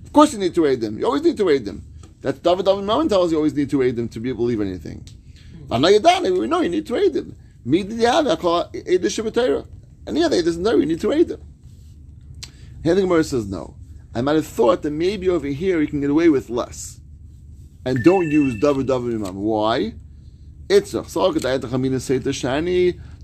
of 0.03 0.13
course 0.13 0.33
you 0.33 0.39
need 0.39 0.55
to 0.55 0.65
aid 0.65 0.81
them. 0.81 0.97
You 0.97 1.05
always 1.05 1.23
need 1.23 1.37
to 1.37 1.49
aid 1.49 1.65
them. 1.65 1.83
That 2.21 2.41
David 2.41 2.65
David 2.65 2.85
Mammon 2.85 3.07
tells 3.07 3.31
you 3.31 3.37
always 3.37 3.53
need 3.53 3.69
to 3.69 3.81
aid 3.83 3.95
them 3.95 4.09
to 4.09 4.19
be 4.19 4.29
able 4.29 4.47
to 4.47 4.55
believe 4.55 4.61
anything. 4.61 5.05
Hmm. 5.67 5.73
And 5.73 5.81
now 5.83 5.87
you're 5.89 5.99
done. 5.99 6.23
We 6.23 6.47
know 6.47 6.61
you 6.61 6.69
need 6.69 6.87
to 6.87 6.95
aid 6.95 7.13
them. 7.13 7.35
Me 7.65 7.83
did 7.83 7.99
you 7.99 8.07
have 8.07 8.25
I 8.27 8.35
call 8.35 8.69
it 8.73 8.83
aid 8.87 9.01
the 9.01 9.65
yeah, 10.11 10.27
they 10.27 10.41
doesn't 10.41 10.63
know 10.63 10.77
you 10.77 10.85
need 10.85 11.01
to 11.01 11.11
aid 11.11 11.27
them. 11.27 11.41
Here 12.83 12.95
the 12.95 13.01
Gemara 13.01 13.23
says 13.23 13.47
no. 13.47 13.75
I 14.15 14.21
might 14.21 14.35
have 14.35 14.47
thought 14.47 14.81
that 14.81 14.91
maybe 14.91 15.29
over 15.29 15.47
here 15.47 15.81
you 15.81 15.87
can 15.87 16.01
get 16.01 16.09
away 16.09 16.29
with 16.29 16.49
less. 16.49 16.99
And 17.85 18.03
don't 18.03 18.31
use 18.31 18.55
davar 18.61 18.85
davar 18.85 19.13
imam. 19.13 19.35
Why? 19.35 19.93
It's 20.67 20.93
a 20.93 21.03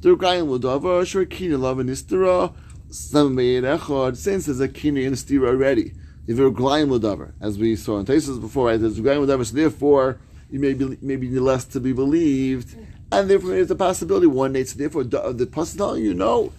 salkadayat 0.02 0.18
chamina 0.20 0.46
seita 0.46 0.46
shani. 0.46 0.46
Durgayin 0.46 0.60
lodavar 0.60 1.02
shurkina 1.04 1.60
lava 1.60 1.84
nistera. 1.84 2.54
Samayin 2.90 3.64
echad. 3.78 4.16
Since 4.18 4.46
there's 4.48 4.60
a 4.60 4.68
kina 4.68 5.02
in 5.02 5.14
stira 5.14 5.48
already. 5.50 5.94
If 6.28 6.38
you're 6.38 6.52
glayim 6.52 6.98
lodavar, 6.98 7.34
as 7.42 7.58
we 7.58 7.76
saw 7.76 8.00
in 8.00 8.06
Taisus 8.06 8.40
before, 8.42 8.68
right? 8.68 8.80
There's 8.80 9.00
glayim 9.00 9.26
lodavar. 9.26 9.46
So 9.46 9.56
therefore, 9.56 10.20
you 10.50 10.60
may 10.60 10.74
be 10.74 10.98
maybe 11.02 11.30
less 11.40 11.66
to 11.66 11.80
be 11.80 11.94
believed, 11.94 12.76
and 13.12 13.30
therefore 13.30 13.52
there's 13.52 13.72
a 13.72 13.76
possibility 13.76 14.28
one 14.28 14.54
day. 14.54 14.64
So 14.64 14.78
therefore, 14.78 15.04
the, 15.04 15.34
the 15.34 15.46
person 15.46 15.78
telling 15.80 16.04
you 16.04 16.14
no, 16.14 16.52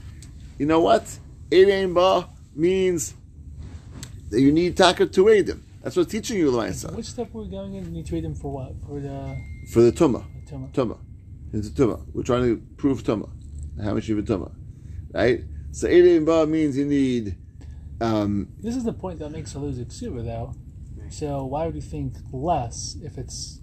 you 0.59 0.67
know 0.67 0.81
what? 0.81 1.19
Erein 1.51 1.95
ba 1.95 2.29
means 2.55 3.15
that 4.31 4.41
you 4.41 4.53
need 4.53 4.77
taka 4.77 5.07
to 5.07 5.29
aid 5.29 5.47
them. 5.47 5.63
That's 5.83 5.97
what's 5.97 6.11
teaching 6.11 6.39
you 6.39 6.51
Lamaisa. 6.51 6.93
Which 6.97 7.07
step 7.07 7.29
we're 7.33 7.45
going 7.45 7.75
in? 7.75 7.95
You 7.95 8.03
trade 8.03 8.25
them 8.25 8.35
for 8.35 8.51
what? 8.51 8.73
For 8.89 8.99
the 8.99 9.37
For 9.73 9.83
the 9.83 9.93
tumah. 9.93 10.25
tumah. 10.51 10.73
Tumah. 10.73 10.99
It's 11.53 11.69
a 11.69 11.71
tumah. 11.71 12.05
We're 12.13 12.23
trying 12.23 12.43
to 12.45 12.63
prove 12.77 13.03
tumah. 13.03 13.31
How 13.83 13.95
much 13.95 14.09
you 14.09 14.17
have 14.17 14.29
a 14.29 14.33
tumah. 14.33 14.53
Right? 15.13 15.45
So 15.73 15.89
Erein 15.89 16.25
ba 16.25 16.47
means 16.47 16.77
you 16.77 16.87
need 16.87 17.37
um, 18.01 18.49
This 18.61 18.77
is 18.77 18.85
the 18.85 18.93
point 18.93 19.19
that 19.21 19.31
makes 19.31 19.55
a 19.55 19.59
lose 19.59 19.79
ksuba 19.79 20.25
though. 20.25 20.55
So 21.11 21.45
why 21.45 21.67
would 21.67 21.75
you 21.75 21.81
think 21.81 22.15
less 22.33 22.97
if 23.03 23.17
it's 23.17 23.61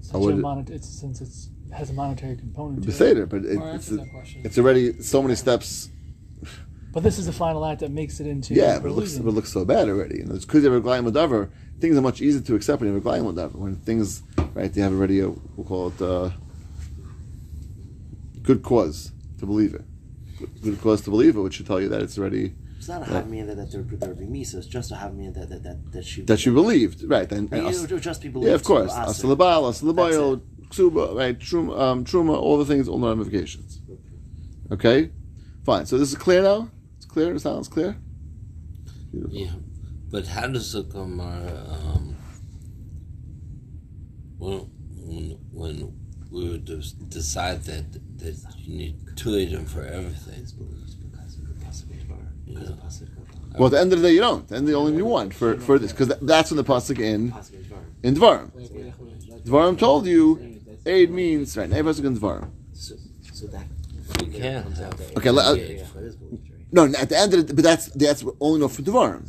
such 0.00 0.22
a 0.22 0.36
monet- 0.36 0.72
it's 0.74 0.88
since 0.88 1.20
it's 1.20 1.48
has 1.72 1.88
a 1.90 1.92
monetary 1.94 2.36
component 2.36 2.82
to 2.82 2.88
it. 2.88 2.92
Beseder, 2.92 3.28
but 3.28 3.44
it, 3.44 3.56
Or 3.56 3.74
it's, 3.74 3.88
answer 3.88 3.94
a, 3.94 3.96
that 3.98 4.10
question. 4.12 4.42
it's 4.44 4.58
already 4.58 5.00
so 5.00 5.22
many 5.22 5.34
steps. 5.34 5.88
But 6.92 7.02
this 7.02 7.18
is 7.18 7.24
the 7.24 7.32
final 7.32 7.64
act 7.64 7.80
that 7.80 7.90
makes 7.90 8.20
it 8.20 8.26
into 8.26 8.52
Yeah, 8.52 8.78
but 8.78 8.88
it 8.88 8.92
looks, 8.92 9.16
but 9.16 9.28
it 9.28 9.32
looks 9.32 9.50
so 9.50 9.64
bad 9.64 9.88
already. 9.88 10.20
And 10.20 10.30
it's 10.32 10.44
because 10.44 10.62
you 10.62 10.70
have 10.70 10.84
a 10.84 10.86
glayim 10.86 11.04
whatever. 11.04 11.50
Things 11.80 11.96
are 11.96 12.02
much 12.02 12.20
easier 12.20 12.42
to 12.42 12.54
accept 12.54 12.80
when 12.82 12.90
you 12.90 12.94
have 12.94 13.06
a 13.06 13.08
glayim 13.08 13.22
whatever. 13.24 13.56
When 13.56 13.76
things, 13.76 14.22
right, 14.54 14.72
they 14.72 14.80
have 14.80 14.92
already 14.92 15.20
a, 15.20 15.28
we'll 15.28 15.66
call 15.66 15.88
it 15.88 16.00
uh, 16.02 16.30
good 18.42 18.62
cause 18.62 19.12
to 19.38 19.46
believe 19.46 19.74
it. 19.74 19.82
Good, 20.38 20.62
good 20.62 20.80
cause 20.80 21.00
to 21.02 21.10
believe 21.10 21.36
it, 21.36 21.40
which 21.40 21.54
should 21.54 21.66
tell 21.66 21.80
you 21.80 21.88
that 21.88 22.02
it's 22.02 22.18
already 22.18 22.54
It's 22.78 22.88
not 22.88 23.08
a 23.08 23.12
Right. 23.12 23.24
havmina 23.28 23.46
that, 23.46 23.56
that 23.56 23.70
they're, 23.72 23.82
they're 23.82 24.14
being 24.14 24.32
misa. 24.32 24.54
It's 24.56 24.66
just 24.66 24.90
a 24.90 24.94
havmina 24.96 25.34
that, 25.34 25.48
that, 25.50 25.62
that, 25.62 25.92
that 25.92 26.04
she 26.04 26.22
that 26.22 26.44
you 26.44 26.52
believed, 26.52 27.04
right? 27.08 27.30
And, 27.30 27.52
and 27.52 27.62
Yeah, 27.62 27.68
us- 27.68 27.84
it 27.84 27.90
would 27.92 28.02
just 28.02 28.22
be 28.22 28.28
believed. 28.28 28.48
yeah, 28.48 28.54
of 28.54 28.64
course, 28.64 28.92
to 28.92 29.00
us. 29.00 29.22
asalabal, 29.22 29.62
asalabayel, 29.70 30.40
ksuba, 30.68 31.16
right? 31.16 31.38
Truma, 31.38 31.78
um, 31.80 32.04
truma, 32.04 32.34
all 32.36 32.58
the 32.58 32.64
things, 32.64 32.88
all 32.88 32.98
the 32.98 33.08
ramifications. 33.08 33.80
Okay, 34.70 35.10
fine. 35.64 35.84
So 35.86 35.98
this 35.98 36.10
is 36.10 36.16
clear 36.18 36.42
now. 36.42 36.70
It's 36.96 37.04
clear. 37.06 37.34
It 37.34 37.40
sounds 37.40 37.68
clear. 37.68 37.96
Beautiful. 39.12 39.36
Yeah, 39.38 39.50
but 40.10 40.26
how 40.28 40.46
does 40.46 40.72
the 40.72 40.82
Gemara 40.82 41.66
um, 41.68 42.01
when 44.42 44.58
when 45.08 45.38
when 45.52 45.76
we 46.30 46.48
would 46.50 46.64
decide 47.08 47.62
that 47.64 47.84
that 48.18 48.36
you 48.58 48.74
need 48.76 48.96
two 49.16 49.34
of 49.38 49.50
them 49.50 49.66
for 49.66 49.84
everything? 49.84 50.40
It's 50.42 50.52
believed 50.52 51.00
because 51.12 51.36
the 51.36 51.54
pasuk 51.64 52.02
of 52.02 52.08
Bar, 52.08 52.18
because 52.46 52.70
of 52.70 52.78
pasuk 52.78 53.58
Well, 53.58 53.66
at 53.66 53.72
the 53.72 53.80
end 53.80 53.92
of 53.92 54.00
the 54.00 54.08
day, 54.08 54.14
you 54.14 54.20
don't. 54.20 54.50
And 54.50 54.66
the 54.66 54.74
only 54.74 54.92
need 54.92 55.02
one 55.02 55.30
for, 55.30 55.58
for 55.60 55.78
this 55.78 55.92
because 55.92 56.08
that's 56.20 56.50
when 56.50 56.56
the 56.56 56.64
pasuk 56.64 56.98
in 56.98 57.30
pasuk 57.32 57.70
of 57.70 58.04
in 58.06 58.14
Dvarim. 58.16 58.50
Dvarim 59.46 59.78
told 59.78 60.06
you 60.06 60.24
aid 60.86 61.10
means 61.10 61.56
right. 61.56 61.70
Every 61.72 61.92
pasuk 61.92 62.04
in 62.06 62.16
Dvarim. 62.18 62.50
So, 62.72 62.94
so 63.32 63.46
that 63.46 63.66
You 64.24 64.40
can't 64.40 64.64
comes 64.64 64.80
out 64.80 64.98
have 64.98 64.98
that 64.98 65.18
Okay, 65.18 65.30
let- 65.30 65.56
yeah, 65.56 65.64
yeah, 65.64 65.84
that 65.94 66.02
is 66.04 66.16
believed, 66.16 66.50
right? 66.50 66.72
No, 66.72 66.82
at 67.02 67.08
the 67.10 67.18
end 67.18 67.34
of 67.34 67.46
the, 67.46 67.54
but 67.54 67.62
that's 67.64 67.86
that's 68.04 68.24
only 68.40 68.58
enough 68.60 68.74
for 68.74 68.82
Dvarim. 68.82 69.22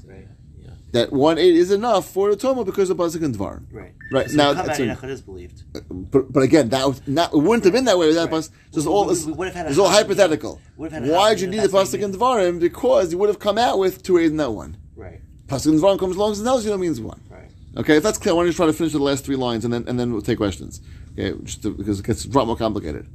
Right. 0.93 1.09
That 1.09 1.13
one 1.13 1.37
aid 1.39 1.55
is 1.55 1.71
enough 1.71 2.07
for 2.11 2.29
the 2.29 2.35
Toma 2.35 2.63
because 2.63 2.89
of 2.89 2.97
pasuk 2.97 3.23
in 3.23 3.33
Dvarim. 3.33 3.65
Right. 3.71 3.93
Right, 4.11 4.29
So 4.29 4.37
now 4.37 4.53
that's 4.53 4.79
out 4.79 5.09
is 5.09 5.21
believed. 5.21 5.63
Uh, 5.75 5.79
but, 5.89 6.31
but 6.31 6.43
again, 6.43 6.69
that 6.69 6.87
was 6.87 7.01
not, 7.07 7.33
it 7.33 7.37
wouldn't 7.37 7.63
have 7.63 7.73
been 7.73 7.85
that 7.85 7.97
way 7.97 8.07
without 8.07 8.31
Right. 8.31 8.41
pasuk. 8.41 8.51
Just 8.73 8.85
We- 8.87 8.93
all 8.93 9.05
we- 9.07 9.13
this. 9.15 9.25
we 9.25 9.33
would 9.33 9.47
have 9.47 9.55
had 9.55 9.65
a 9.65 9.69
It's 9.69 9.79
all 9.79 9.89
hypothetical. 9.89 10.61
would 10.77 10.91
have 10.91 11.01
had 11.03 11.11
a 11.11 11.13
Why 11.13 11.31
did 11.33 11.41
you 11.41 11.47
need 11.47 11.61
the 11.61 11.67
pasuk 11.67 11.99
in 12.01 12.11
Dvarim? 12.13 12.59
Because 12.59 13.11
you 13.11 13.17
would 13.17 13.29
have 13.29 13.39
come 13.39 13.57
out 13.57 13.79
with 13.79 14.03
two 14.03 14.17
aid 14.19 14.31
in 14.31 14.37
that 14.37 14.51
one. 14.51 14.77
Right. 14.95 15.19
Pasuk 15.47 15.73
in 15.73 15.79
Dvarim 15.79 15.97
comes 15.99 16.15
along 16.15 16.35
and 16.35 16.43
tells 16.43 16.63
you 16.63 16.71
that 16.71 16.77
means 16.77 17.01
one. 17.01 17.19
Right. 17.29 17.49
Okay, 17.75 17.97
if 17.97 18.03
that's 18.03 18.19
clear, 18.19 18.35
why 18.35 18.41
don't 18.41 18.47
you 18.47 18.53
try 18.53 18.67
to 18.67 18.73
finish 18.73 18.93
the 18.93 18.99
last 18.99 19.25
three 19.25 19.35
lines 19.35 19.65
and 19.65 19.73
then 19.73 19.85
and 19.87 19.99
then 19.99 20.11
we'll 20.13 20.21
take 20.21 20.37
questions. 20.37 20.79
Okay, 21.17 21.35
just 21.43 21.63
to, 21.63 21.71
because 21.73 21.99
it 21.99 22.05
gets 22.05 22.25
a 22.25 22.29
lot 22.29 22.45
more 22.45 22.55
complicated. 22.55 23.07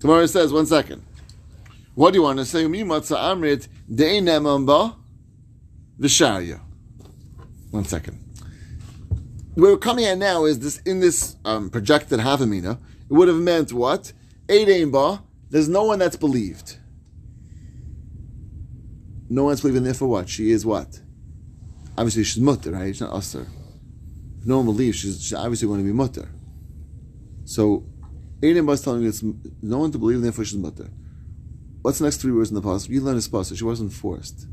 Tomorrow 0.00 0.26
says, 0.26 0.52
one 0.52 0.66
second. 0.66 1.02
What 1.94 2.12
do 2.12 2.18
you 2.18 2.22
want 2.24 2.38
to 2.40 2.44
say? 2.44 2.66
Mi 2.66 2.82
matzah 2.82 3.16
amrit 3.18 3.68
de'inem 3.88 4.66
ba 4.66 4.96
v'sharya. 6.00 6.60
One 7.72 7.84
second. 7.84 8.18
Where 9.54 9.72
we're 9.72 9.78
coming 9.78 10.04
at 10.04 10.18
now 10.18 10.44
is 10.44 10.60
this 10.60 10.78
in 10.82 11.00
this 11.00 11.36
um, 11.44 11.70
projected 11.70 12.20
havamina. 12.20 12.78
It 13.10 13.12
would 13.12 13.28
have 13.28 13.38
meant 13.38 13.72
what? 13.72 14.12
Eidein 14.46 14.92
ba. 14.92 15.22
There's 15.50 15.68
no 15.68 15.84
one 15.84 15.98
that's 15.98 16.16
believed. 16.16 16.76
No 19.28 19.44
one's 19.44 19.62
believing 19.62 19.84
there 19.84 19.94
for 19.94 20.06
what? 20.06 20.28
She 20.28 20.50
is 20.50 20.64
what? 20.64 21.00
Obviously, 21.96 22.24
she's 22.24 22.42
mutter, 22.42 22.72
right? 22.72 22.94
She's 22.94 23.00
not 23.00 23.14
usher. 23.14 23.46
If 24.38 24.46
no 24.46 24.58
one 24.58 24.66
believes, 24.66 24.98
she's, 24.98 25.32
obviously 25.32 25.68
going 25.68 25.80
to 25.80 25.86
be 25.86 25.92
mutter. 25.92 26.28
So, 27.44 27.84
Eidim 28.40 28.66
was 28.66 28.82
telling 28.82 29.06
us 29.06 29.22
no 29.62 29.78
one 29.78 29.92
to 29.92 29.98
believe, 29.98 30.20
therefore 30.20 30.44
she's 30.44 30.58
mutter. 30.58 30.90
What's 31.80 31.98
the 31.98 32.04
next 32.04 32.18
three 32.18 32.32
words 32.32 32.50
in 32.50 32.54
the 32.54 32.62
past? 32.62 32.88
You 32.90 33.00
learn 33.00 33.14
this 33.14 33.28
past. 33.28 33.56
She 33.56 33.64
wasn't 33.64 33.92
forced. 33.92 34.46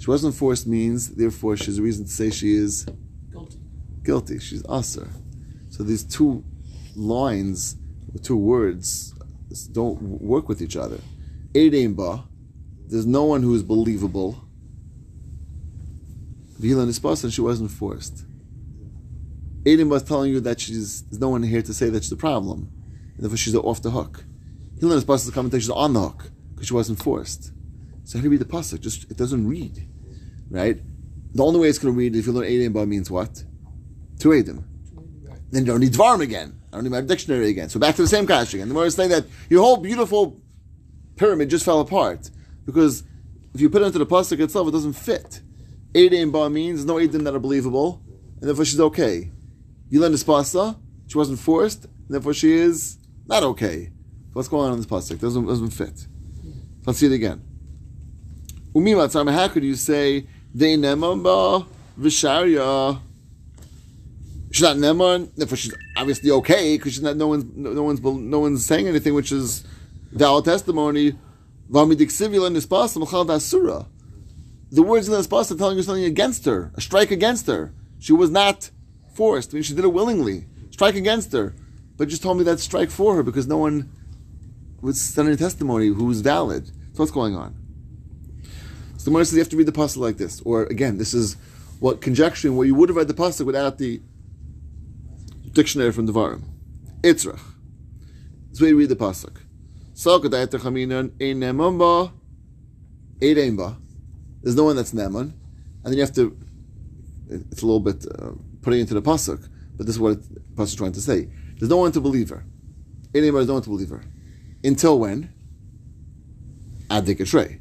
She 0.00 0.10
wasn't 0.10 0.34
forced 0.34 0.66
means, 0.66 1.10
therefore, 1.14 1.56
she 1.58 1.66
has 1.66 1.78
a 1.78 1.82
reason 1.82 2.06
to 2.06 2.10
say 2.10 2.30
she 2.30 2.54
is 2.54 2.86
Guilty. 3.30 3.58
guilty. 4.02 4.38
She's 4.38 4.64
usher. 4.66 5.08
So 5.68 5.82
these 5.82 6.04
two 6.04 6.42
lines, 6.96 7.76
two 8.22 8.36
words, 8.36 9.14
don't 9.72 10.00
work 10.02 10.48
with 10.48 10.62
each 10.62 10.76
other. 10.76 10.98
Eidim 11.52 11.96
ba. 11.96 12.24
There's 12.86 13.06
no 13.06 13.24
one 13.24 13.42
who 13.42 13.54
is 13.54 13.62
believable. 13.62 14.42
Vila 16.58 16.86
Nispas, 16.86 17.22
and 17.22 17.32
she 17.32 17.40
wasn't 17.40 17.70
forced. 17.70 18.24
Aiden 19.64 19.88
was 19.88 20.02
telling 20.02 20.30
you 20.32 20.40
that 20.40 20.60
she's 20.60 21.02
there's 21.02 21.20
no 21.20 21.28
one 21.28 21.42
here 21.42 21.62
to 21.62 21.74
say 21.74 21.90
that 21.90 22.02
she's 22.02 22.12
a 22.12 22.16
problem, 22.16 22.70
and 23.14 23.22
therefore 23.22 23.36
she's 23.36 23.54
off 23.54 23.82
the 23.82 23.90
hook. 23.90 24.24
Hila 24.78 25.00
Nispas 25.00 25.26
is 25.28 25.50
to 25.50 25.60
she's 25.60 25.70
on 25.70 25.92
the 25.92 26.00
hook 26.00 26.30
because 26.54 26.68
she 26.68 26.74
wasn't 26.74 27.02
forced. 27.02 27.52
So 28.04 28.18
how 28.18 28.22
do 28.22 28.24
you 28.24 28.30
read 28.30 28.40
the 28.40 28.44
pasuk? 28.46 28.80
Just 28.80 29.10
it 29.10 29.16
doesn't 29.16 29.46
read, 29.46 29.86
right? 30.50 30.78
The 31.34 31.44
only 31.44 31.60
way 31.60 31.68
it's 31.68 31.78
going 31.78 31.94
to 31.94 31.98
read 31.98 32.16
if 32.16 32.26
you 32.26 32.32
learn 32.32 32.44
Aiden 32.44 32.72
ba 32.72 32.86
means 32.86 33.10
what? 33.10 33.44
Two 34.18 34.30
Aiden. 34.30 34.64
Then 35.50 35.64
you 35.64 35.72
don't 35.72 35.80
need 35.80 35.92
Dvarim 35.92 36.20
again. 36.20 36.60
I 36.72 36.76
don't 36.76 36.84
need 36.84 36.92
my 36.92 37.00
dictionary 37.00 37.48
again. 37.48 37.68
So 37.68 37.80
back 37.80 37.96
to 37.96 38.02
the 38.02 38.08
same 38.08 38.26
kash 38.26 38.54
again. 38.54 38.68
The 38.68 38.74
more 38.74 38.86
is 38.86 38.94
saying 38.94 39.10
that 39.10 39.26
your 39.48 39.62
whole 39.62 39.76
beautiful 39.76 40.40
pyramid 41.16 41.50
just 41.50 41.64
fell 41.64 41.80
apart 41.80 42.30
because 42.64 43.02
if 43.54 43.60
you 43.60 43.68
put 43.68 43.82
it 43.82 43.86
into 43.86 43.98
the 43.98 44.06
pasuk 44.06 44.40
itself, 44.40 44.68
it 44.68 44.70
doesn't 44.70 44.92
fit. 44.92 45.40
Eidim 45.92 46.30
ba 46.30 46.48
means 46.48 46.84
no 46.84 46.94
eidim 46.94 47.24
that 47.24 47.34
are 47.34 47.40
believable, 47.40 48.00
and 48.40 48.48
therefore 48.48 48.64
she's 48.64 48.80
okay. 48.80 49.30
Yilan 49.90 50.12
this 50.12 50.22
pasta, 50.22 50.76
she 51.08 51.18
wasn't 51.18 51.40
forced, 51.40 51.86
therefore 52.08 52.32
she 52.32 52.52
is 52.52 52.98
not 53.26 53.42
okay. 53.42 53.90
What's 54.32 54.46
going 54.46 54.66
on 54.68 54.74
in 54.74 54.78
this 54.78 54.86
pasuk? 54.86 55.18
Doesn't 55.18 55.46
doesn't 55.46 55.70
fit. 55.70 56.06
Let's 56.86 57.00
see 57.00 57.06
it 57.06 57.12
again. 57.12 57.42
Umi 58.74 58.92
matzar, 58.92 59.28
how 59.32 59.48
could 59.48 59.64
you 59.64 59.74
say 59.74 60.26
they 60.54 60.76
v'sharya? 60.76 63.00
She's 64.52 64.62
not 64.62 64.76
neman, 64.76 65.56
she's 65.56 65.74
obviously 65.96 66.30
okay 66.32 66.76
because 66.76 66.94
she's 66.94 67.02
not. 67.02 67.16
No 67.16 67.28
one's 67.28 67.44
no, 67.54 67.82
one's 67.82 68.02
no 68.02 68.40
one's 68.40 68.66
saying 68.66 68.88
anything 68.88 69.14
which 69.14 69.30
is 69.30 69.64
valid 70.10 70.44
testimony. 70.44 71.16
The 74.72 74.82
words 74.82 75.08
in 75.08 75.14
the 75.14 75.20
Espas 75.20 75.52
are 75.52 75.56
telling 75.56 75.76
you 75.76 75.84
something 75.84 76.04
against 76.04 76.44
her, 76.46 76.72
a 76.74 76.80
strike 76.80 77.12
against 77.12 77.46
her. 77.46 77.72
She 78.00 78.12
was 78.12 78.30
not 78.30 78.70
forced. 79.14 79.52
I 79.52 79.54
mean, 79.54 79.62
she 79.62 79.74
did 79.74 79.84
it 79.84 79.92
willingly. 79.92 80.46
Strike 80.70 80.96
against 80.96 81.32
her. 81.32 81.54
But 81.96 82.08
just 82.08 82.22
told 82.22 82.38
me 82.38 82.44
that 82.44 82.60
strike 82.60 82.90
for 82.90 83.16
her 83.16 83.22
because 83.22 83.46
no 83.46 83.58
one 83.58 83.90
was 84.80 85.00
sending 85.00 85.36
testimony 85.36 85.88
who's 85.88 86.20
valid. 86.20 86.66
So 86.66 86.72
what's 86.96 87.12
going 87.12 87.36
on? 87.36 87.59
So 89.00 89.04
the 89.04 89.12
Gemara 89.12 89.24
says 89.24 89.32
you 89.32 89.38
have 89.38 89.48
to 89.48 89.56
read 89.56 89.66
the 89.66 89.72
pasuk 89.72 89.96
like 89.96 90.18
this. 90.18 90.42
Or 90.42 90.64
again, 90.64 90.98
this 90.98 91.14
is 91.14 91.38
what 91.78 92.02
conjecturing 92.02 92.54
where 92.54 92.66
you 92.66 92.74
would 92.74 92.90
have 92.90 92.96
read 92.96 93.08
the 93.08 93.14
pasuk 93.14 93.46
without 93.46 93.78
the 93.78 94.02
dictionary 95.52 95.90
from 95.90 96.04
the 96.04 96.12
Devarim. 96.12 96.42
Itzrach. 97.00 97.40
That's 98.48 98.60
where 98.60 98.68
you 98.68 98.76
read 98.76 98.90
the 98.90 98.96
pasuk. 98.96 99.38
Neman. 103.22 103.76
There's 104.42 104.56
no 104.56 104.64
one 104.64 104.76
that's 104.76 104.92
Naaman. 104.92 105.32
And 105.82 105.84
then 105.84 105.94
you 105.94 106.00
have 106.00 106.14
to, 106.16 106.36
it's 107.30 107.62
a 107.62 107.66
little 107.66 107.80
bit 107.80 108.04
uh, 108.04 108.32
putting 108.60 108.80
into 108.80 108.92
the 108.92 109.00
Pasuk, 109.00 109.48
but 109.78 109.86
this 109.86 109.94
is 109.94 110.00
what 110.00 110.22
the 110.22 110.40
Pasuk 110.56 110.64
is 110.64 110.74
trying 110.74 110.92
to 110.92 111.00
say. 111.00 111.30
There's 111.58 111.70
no 111.70 111.78
one 111.78 111.92
to 111.92 112.02
believe 112.02 112.28
her. 112.28 112.44
Anybody, 113.14 113.30
there's 113.30 113.48
no 113.48 113.54
one 113.54 113.62
to 113.62 113.70
believe 113.70 113.88
her. 113.88 114.02
Until 114.62 114.98
when? 114.98 115.32
Adik. 116.90 117.60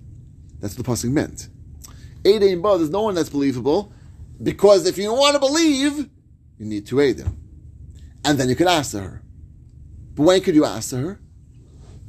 That's 0.59 0.77
what 0.77 0.85
the 0.85 0.91
Pasuk 0.91 1.11
meant. 1.11 1.47
Ein 2.25 2.61
Ba, 2.61 2.77
there's 2.77 2.89
no 2.89 3.03
one 3.03 3.15
that's 3.15 3.29
believable, 3.29 3.93
because 4.41 4.85
if 4.85 4.97
you 4.97 5.13
want 5.13 5.35
to 5.35 5.39
believe, 5.39 6.09
you 6.57 6.65
need 6.65 6.85
two 6.85 6.97
Eidim. 6.97 7.35
And 8.25 8.37
then 8.37 8.49
you 8.49 8.55
could 8.55 8.67
ask 8.67 8.93
her. 8.93 9.23
But 10.15 10.23
when 10.23 10.41
could 10.41 10.55
you 10.55 10.65
ask 10.65 10.91
her? 10.91 11.21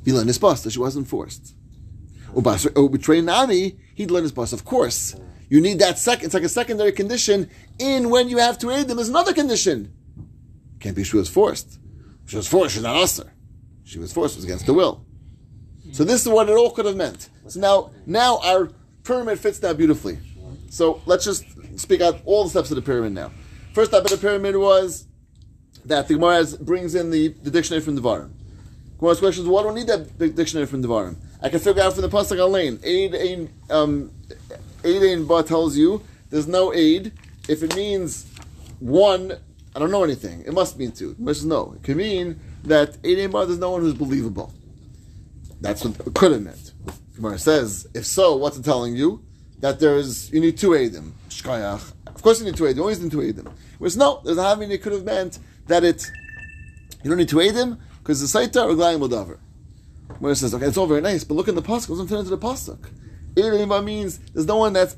His 0.04 0.38
bus, 0.38 0.68
she 0.70 0.78
wasn't 0.78 1.06
forced. 1.06 1.54
Or 2.34 2.88
betray 2.88 3.20
Nami, 3.20 3.78
he'd 3.94 4.10
learn 4.10 4.22
his 4.22 4.32
bus. 4.32 4.52
Of 4.52 4.64
course. 4.64 5.14
You 5.48 5.60
need 5.60 5.78
that 5.80 5.98
second, 5.98 6.26
it's 6.26 6.34
like 6.34 6.44
a 6.44 6.48
secondary 6.48 6.92
condition 6.92 7.50
in 7.78 8.10
when 8.10 8.28
you 8.28 8.38
have 8.38 8.58
to 8.58 8.70
aid 8.70 8.88
them. 8.88 8.96
There's 8.96 9.08
another 9.08 9.32
condition. 9.32 9.92
Can't 10.78 10.96
be 10.96 11.04
she 11.04 11.16
was 11.16 11.28
forced. 11.28 11.78
She 12.26 12.36
was 12.36 12.46
forced, 12.46 12.74
she's 12.74 12.82
not 12.82 12.96
usher. 12.96 13.32
She 13.84 13.98
was 13.98 14.12
forced, 14.12 14.36
it 14.36 14.38
was 14.38 14.44
against 14.44 14.66
the 14.66 14.74
will. 14.74 15.04
So 15.92 16.04
this 16.04 16.22
is 16.22 16.28
what 16.28 16.48
it 16.48 16.56
all 16.56 16.70
could 16.70 16.86
have 16.86 16.96
meant. 16.96 17.28
So 17.48 17.60
now, 17.60 17.90
now 18.06 18.38
our 18.44 18.70
pyramid 19.04 19.38
fits 19.38 19.58
that 19.60 19.76
beautifully. 19.76 20.18
So 20.70 21.02
let's 21.06 21.24
just 21.24 21.44
speak 21.78 22.00
out 22.00 22.20
all 22.24 22.44
the 22.44 22.50
steps 22.50 22.70
of 22.70 22.76
the 22.76 22.82
pyramid 22.82 23.12
now. 23.12 23.32
First 23.74 23.90
step 23.90 24.04
of 24.04 24.10
the 24.10 24.16
pyramid 24.16 24.56
was 24.56 25.06
that 25.84 26.08
the 26.08 26.14
Gemara 26.14 26.44
brings 26.60 26.94
in 26.94 27.10
the, 27.10 27.28
the 27.28 27.50
dictionary 27.50 27.82
from 27.82 27.96
the 27.96 28.02
Varim. 28.02 28.30
Gemara's 28.98 29.18
question 29.18 29.44
is, 29.44 29.48
why 29.48 29.62
do 29.62 29.70
I 29.70 29.74
need 29.74 29.86
that 29.86 30.18
dictionary 30.36 30.66
from 30.66 30.82
the 30.82 30.88
Varim? 30.88 31.16
I 31.42 31.48
can 31.48 31.58
figure 31.58 31.82
out 31.82 31.94
from 31.94 32.02
the 32.02 32.08
Pasuk 32.08 32.38
Alain. 32.38 32.78
Aid, 32.82 33.14
aid, 33.14 33.50
um, 33.70 34.12
aid 34.84 35.26
Ba 35.26 35.42
tells 35.42 35.76
you 35.76 36.02
there's 36.28 36.46
no 36.46 36.72
aid. 36.74 37.12
If 37.48 37.62
it 37.62 37.74
means 37.74 38.26
one, 38.78 39.32
I 39.74 39.78
don't 39.78 39.90
know 39.90 40.04
anything. 40.04 40.42
It 40.42 40.52
must 40.52 40.78
mean 40.78 40.92
two. 40.92 41.16
Must 41.18 41.44
no. 41.44 41.72
It 41.76 41.82
can 41.82 41.96
mean 41.96 42.40
that 42.64 42.98
aid 43.02 43.18
in 43.18 43.30
Ba, 43.30 43.46
there's 43.46 43.58
no 43.58 43.70
one 43.70 43.80
who's 43.80 43.94
believable. 43.94 44.52
That's 45.60 45.84
what 45.84 46.06
it 46.06 46.14
could 46.14 46.32
have 46.32 46.42
meant. 46.42 46.72
Gemara 47.14 47.38
says, 47.38 47.86
if 47.94 48.06
so, 48.06 48.36
what's 48.36 48.56
it 48.56 48.64
telling 48.64 48.96
you? 48.96 49.22
That 49.58 49.78
there's, 49.78 50.32
you 50.32 50.40
need 50.40 50.56
two 50.56 50.70
Eidim. 50.70 51.12
Shkayach. 51.28 51.92
Of 52.06 52.22
course 52.22 52.40
you 52.40 52.46
need 52.46 52.56
two 52.56 52.64
Eidim. 52.64 52.76
You 52.76 52.80
always 52.82 53.00
need 53.00 53.12
two 53.12 53.18
Eidim. 53.18 53.52
Whereas 53.78 53.96
no, 53.96 54.22
there's 54.24 54.38
a 54.38 54.42
having 54.42 54.70
it 54.70 54.82
could 54.82 54.92
have 54.92 55.04
meant 55.04 55.38
that 55.66 55.84
it, 55.84 56.10
you 57.02 57.10
don't 57.10 57.18
need 57.18 57.28
two 57.28 57.36
Eidim 57.36 57.78
because 57.98 58.20
the 58.20 58.38
Saita 58.38 58.64
or 58.66 58.74
Glayim 58.74 59.06
Modavar. 59.06 59.38
Gemara 60.16 60.34
says, 60.34 60.54
okay, 60.54 60.66
it's 60.66 60.76
all 60.76 60.86
very 60.86 61.02
nice, 61.02 61.24
but 61.24 61.34
look 61.34 61.48
in 61.48 61.54
the 61.54 61.62
Pasuk. 61.62 61.84
It 61.84 61.88
doesn't 61.88 62.08
turn 62.08 62.18
into 62.18 62.30
the 62.30 62.38
Pasuk. 62.38 62.78
Eidim 63.34 63.84
means 63.84 64.18
there's 64.32 64.46
no 64.46 64.56
one 64.56 64.72
that's 64.72 64.96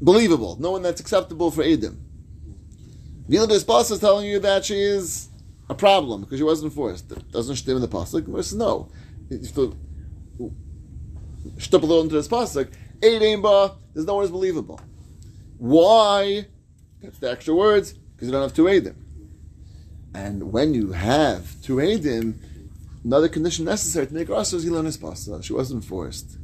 believable, 0.00 0.56
no 0.60 0.72
one 0.72 0.82
that's 0.82 1.00
acceptable 1.00 1.50
for 1.50 1.62
Eidim. 1.62 1.96
Vilda's 3.28 3.64
Pasuk 3.64 3.92
is 3.92 3.98
telling 4.00 4.26
you 4.26 4.40
that 4.40 4.64
she 4.64 4.80
is 4.80 5.28
a 5.68 5.74
problem 5.74 6.22
because 6.22 6.38
she 6.38 6.44
wasn't 6.44 6.72
forced. 6.72 7.12
It 7.12 7.30
doesn't 7.30 7.56
stem 7.56 7.76
in 7.76 7.82
the 7.82 7.88
Pasuk. 7.88 8.24
Gemara 8.24 8.42
says, 8.42 8.58
no. 8.58 8.90
The 9.30 9.76
little 11.82 12.02
into 12.02 12.14
this 12.16 12.28
pasuk, 12.28 12.68
eight 13.02 13.22
aimba, 13.22 13.76
there's 13.94 14.06
no 14.06 14.16
one 14.16 14.24
is 14.24 14.30
believable. 14.30 14.80
Why? 15.58 16.46
That's 17.00 17.18
the 17.18 17.30
extra 17.30 17.54
words, 17.54 17.92
because 17.92 18.26
you 18.26 18.32
don't 18.32 18.42
have 18.42 18.54
two 18.54 18.64
Eidim. 18.64 18.96
And 20.14 20.52
when 20.52 20.74
you 20.74 20.92
have 20.92 21.62
two 21.62 21.76
Eidim, 21.76 22.34
another 23.04 23.28
condition 23.28 23.64
necessary 23.64 24.08
to 24.08 24.14
make 24.14 24.28
also 24.30 24.56
is 24.56 24.66
Gilonis 24.66 25.00
Pasa. 25.00 25.40
She 25.42 25.52
wasn't 25.52 25.84
forced. 25.84 26.36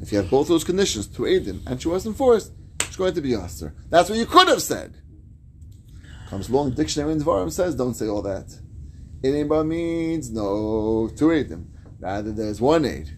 If 0.00 0.12
you 0.12 0.18
have 0.18 0.30
both 0.30 0.48
those 0.48 0.64
conditions, 0.64 1.06
two 1.06 1.22
Eidim, 1.22 1.66
and 1.66 1.80
she 1.80 1.88
wasn't 1.88 2.16
forced, 2.18 2.52
she's 2.82 2.96
going 2.96 3.14
to 3.14 3.22
be 3.22 3.34
Aser. 3.34 3.74
That's 3.88 4.10
what 4.10 4.18
you 4.18 4.26
could 4.26 4.48
have 4.48 4.60
said. 4.62 4.94
Comes 6.28 6.50
along, 6.50 6.72
dictionary 6.72 7.12
in 7.12 7.20
Dvarim 7.20 7.50
says, 7.50 7.74
don't 7.74 7.94
say 7.94 8.06
all 8.06 8.20
that. 8.22 8.52
Eight 9.24 9.34
Aimba 9.34 9.66
means 9.66 10.30
no 10.30 11.08
two 11.16 11.28
Eidim. 11.28 11.64
Rather, 12.00 12.32
there's 12.32 12.60
one 12.60 12.84
aid. 12.84 13.16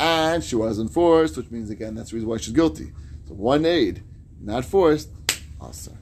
And 0.00 0.42
she 0.42 0.56
wasn't 0.56 0.92
forced, 0.92 1.36
which 1.36 1.50
means, 1.50 1.70
again, 1.70 1.94
that's 1.94 2.10
the 2.10 2.16
reason 2.16 2.28
why 2.28 2.38
she's 2.38 2.52
guilty. 2.52 2.92
So 3.26 3.34
one 3.34 3.64
aid, 3.64 4.02
not 4.40 4.64
forced, 4.64 5.08
Aser. 5.62 5.92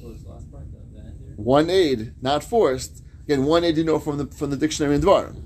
What 0.00 0.12
was 0.12 0.22
the 0.22 0.30
last 0.30 0.50
part? 0.50 0.64
The, 0.72 0.78
the 0.92 1.06
end 1.06 1.20
there? 1.20 1.34
one 1.36 1.70
aid, 1.70 2.14
not 2.22 2.42
forced. 2.42 3.02
Again, 3.24 3.44
one 3.44 3.64
aid 3.64 3.76
you 3.76 3.84
know 3.84 3.98
from 3.98 4.18
the 4.18 4.26
from 4.26 4.50
the 4.50 4.56
dictionary 4.56 4.94
in 4.94 5.02
Dvarim. 5.02 5.42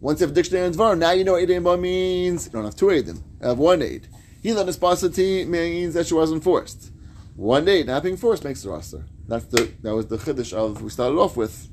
Once 0.00 0.20
you 0.20 0.26
have 0.26 0.32
a 0.32 0.34
dictionary 0.34 0.66
in 0.66 0.72
Dvarim, 0.72 0.98
now 0.98 1.12
you 1.12 1.24
know 1.24 1.36
aid 1.36 1.48
aimba 1.48 1.80
means 1.80 2.46
you 2.46 2.52
don't 2.52 2.64
have 2.64 2.76
two 2.76 2.86
aidim. 2.86 3.22
You 3.40 3.48
have 3.48 3.58
one 3.58 3.82
aid. 3.82 4.08
Hilan 4.44 4.68
esposity 4.68 5.46
means 5.46 5.94
that 5.94 6.06
she 6.06 6.14
wasn't 6.14 6.44
forced. 6.44 6.90
One 7.36 7.66
aid 7.68 7.86
not 7.86 8.02
being 8.02 8.16
forced 8.16 8.44
makes 8.44 8.62
her 8.64 8.76
aser. 8.76 9.04
That's 9.26 9.46
the 9.46 9.72
that 9.82 9.94
was 9.94 10.06
the 10.06 10.18
chiddush 10.18 10.52
of 10.52 10.82
we 10.82 10.90
started 10.90 11.18
off 11.18 11.36
with 11.36 11.68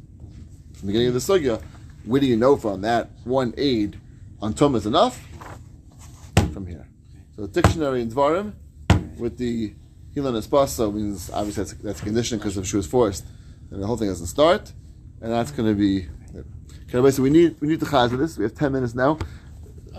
from 0.82 0.88
the 0.88 0.94
beginning 0.94 1.10
of 1.10 1.14
the 1.14 1.20
sugya. 1.20 1.62
Where 2.06 2.20
do 2.20 2.26
you 2.26 2.36
know 2.36 2.58
from 2.58 2.82
that 2.82 3.12
one 3.24 3.54
aid 3.56 4.00
on 4.42 4.54
tum 4.54 4.74
is 4.74 4.88
enough? 4.88 5.24
From 6.54 6.66
here. 6.66 6.88
So 7.36 7.44
the 7.44 7.62
dictionary 7.62 8.02
in 8.02 8.10
Dvarim 8.10 8.54
with 9.20 9.38
the 9.38 9.76
Hilan 10.16 10.42
Espasa 10.42 10.92
means 10.92 11.30
obviously 11.30 11.66
that's, 11.66 11.74
that's 11.84 12.02
a 12.02 12.04
condition 12.04 12.40
because 12.40 12.58
if 12.58 12.66
she 12.66 12.78
was 12.78 12.88
forced, 12.88 13.26
then 13.70 13.80
the 13.80 13.86
whole 13.86 13.96
thing 13.96 14.08
doesn't 14.08 14.26
start, 14.26 14.74
and 15.22 15.32
that's 15.32 15.52
going 15.52 15.70
to 15.70 15.76
be. 15.76 16.08
Okay, 16.94 17.12
so 17.12 17.22
we 17.22 17.30
need 17.30 17.56
we 17.62 17.68
need 17.68 17.80
the 17.80 17.86
chaz 17.86 18.18
this. 18.18 18.38
We 18.38 18.44
have 18.44 18.56
ten 18.56 18.72
minutes 18.74 18.96
now. 18.96 19.20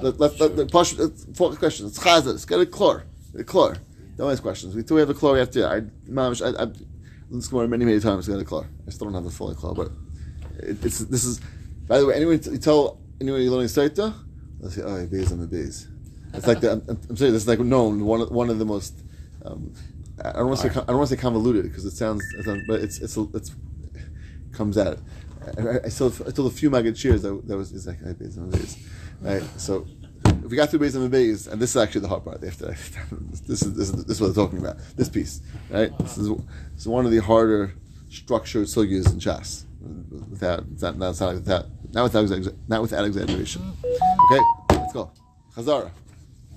Let, 0.02 0.18
let, 0.18 0.40
let, 0.40 0.56
let, 0.56 0.70
push, 0.70 0.94
let's 0.94 1.24
focus 1.32 1.58
questions. 1.58 1.96
It's 1.96 2.04
chaz. 2.04 2.26
Let's 2.26 2.44
get 2.44 2.60
a 2.60 2.66
chlor. 2.66 3.04
A 3.38 3.44
chlor. 3.44 3.78
Don't 4.16 4.30
ask 4.30 4.42
questions. 4.42 4.74
We 4.74 4.82
do 4.82 4.96
have 4.96 5.08
a 5.08 5.38
have 5.38 5.50
to. 5.52 5.64
I, 5.64 5.76
I, 5.76 6.64
I, 6.64 6.72
let's 7.30 7.48
go 7.48 7.66
many 7.68 7.84
many 7.84 8.00
times 8.00 8.26
get 8.26 8.40
a 8.40 8.44
chlor. 8.44 8.66
I 8.86 8.90
still 8.90 9.06
don't 9.06 9.14
have 9.14 9.24
the 9.24 9.30
full 9.30 9.54
chlor, 9.54 9.74
but 9.74 9.90
it's 10.58 10.98
this 11.00 11.24
is. 11.24 11.40
By 11.86 11.98
the 11.98 12.06
way, 12.06 12.14
anyone 12.14 12.40
you 12.42 12.58
tell 12.58 13.00
anyone 13.20 13.42
you're 13.42 13.50
learning 13.50 13.68
Saita, 13.68 14.14
they'll 14.60 14.70
say, 14.70 14.82
"Oh, 14.82 15.06
beis, 15.06 15.32
I'm 15.32 15.42
a 15.42 15.46
beis." 15.46 15.88
It's 16.34 16.46
like 16.46 16.60
the, 16.60 16.72
I'm, 16.72 16.82
I'm 16.88 17.16
is 17.16 17.46
like 17.46 17.60
known 17.60 18.04
one 18.04 18.22
of, 18.22 18.30
one 18.30 18.48
of 18.50 18.58
the 18.58 18.64
most. 18.64 18.94
Um, 19.44 19.74
I 20.24 20.32
don't 20.32 20.48
want 20.48 20.60
to 20.60 20.70
say 20.70 20.80
I 20.80 20.84
don't 20.84 20.96
want 20.96 21.08
to 21.10 21.16
say 21.16 21.20
convoluted 21.20 21.64
because 21.64 21.84
it 21.84 21.92
sounds, 21.92 22.22
it 22.38 22.44
sounds- 22.44 22.64
but 22.66 22.80
it's 22.80 22.98
it's 23.00 23.16
it's 23.16 23.52
comes 24.52 24.78
out. 24.78 24.98
I, 25.58 25.86
I 25.86 25.88
saw 25.88 26.06
I 26.26 26.30
told 26.30 26.52
a 26.52 26.54
few 26.54 26.70
maggot 26.70 26.96
cheers 26.96 27.22
that, 27.22 27.46
that 27.48 27.56
was 27.56 27.72
it's 27.72 27.86
like 27.86 27.98
"Hey, 27.98 28.12
beis, 28.12 28.36
I'm 28.36 28.48
a 28.48 28.56
beis." 28.56 28.78
right. 29.20 29.42
So 29.60 29.86
if 30.24 30.50
we 30.50 30.56
got 30.56 30.70
through 30.70 30.80
beis 30.80 30.94
and 30.94 31.12
beis, 31.12 31.50
and 31.50 31.60
this 31.60 31.70
is 31.70 31.76
actually 31.76 32.02
the 32.02 32.08
hard 32.08 32.24
part. 32.24 32.42
After 32.44 32.66
this 33.46 33.62
is 33.62 33.74
this 33.74 33.88
is 33.90 34.04
this 34.04 34.16
is 34.16 34.20
what 34.20 34.34
they're 34.34 34.44
talking 34.44 34.58
about. 34.58 34.78
This 34.96 35.08
piece, 35.08 35.40
right? 35.70 35.96
This 35.98 36.16
is 36.18 36.28
this 36.28 36.82
is 36.82 36.88
one 36.88 37.04
of 37.04 37.10
the 37.10 37.18
harder 37.18 37.74
structured 38.08 38.66
sugyas 38.66 39.12
in 39.12 39.18
chas. 39.20 39.66
Without 40.30 40.64
not 40.80 40.98
not 40.98 41.08
without 41.34 41.66
not 41.92 42.12
without 42.12 42.54
not 42.68 42.82
without 42.82 43.04
exaggeration. 43.04 43.62
Okay, 43.84 44.42
let's 44.70 44.92
go. 44.92 45.10
Chazara. 45.54 45.90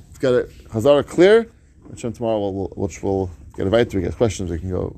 Let's 0.08 0.18
get 0.20 0.34
it. 0.34 0.68
Chazara 0.70 1.06
clear. 1.06 1.50
Which 1.88 2.02
tomorrow 2.02 2.50
we'll, 2.50 2.68
which 2.76 3.04
we'll 3.04 3.30
get 3.56 3.66
invited 3.66 3.90
to. 3.92 3.98
We 3.98 4.04
get 4.04 4.16
questions. 4.16 4.50
We 4.50 4.60
can 4.60 4.70
go 4.70 4.96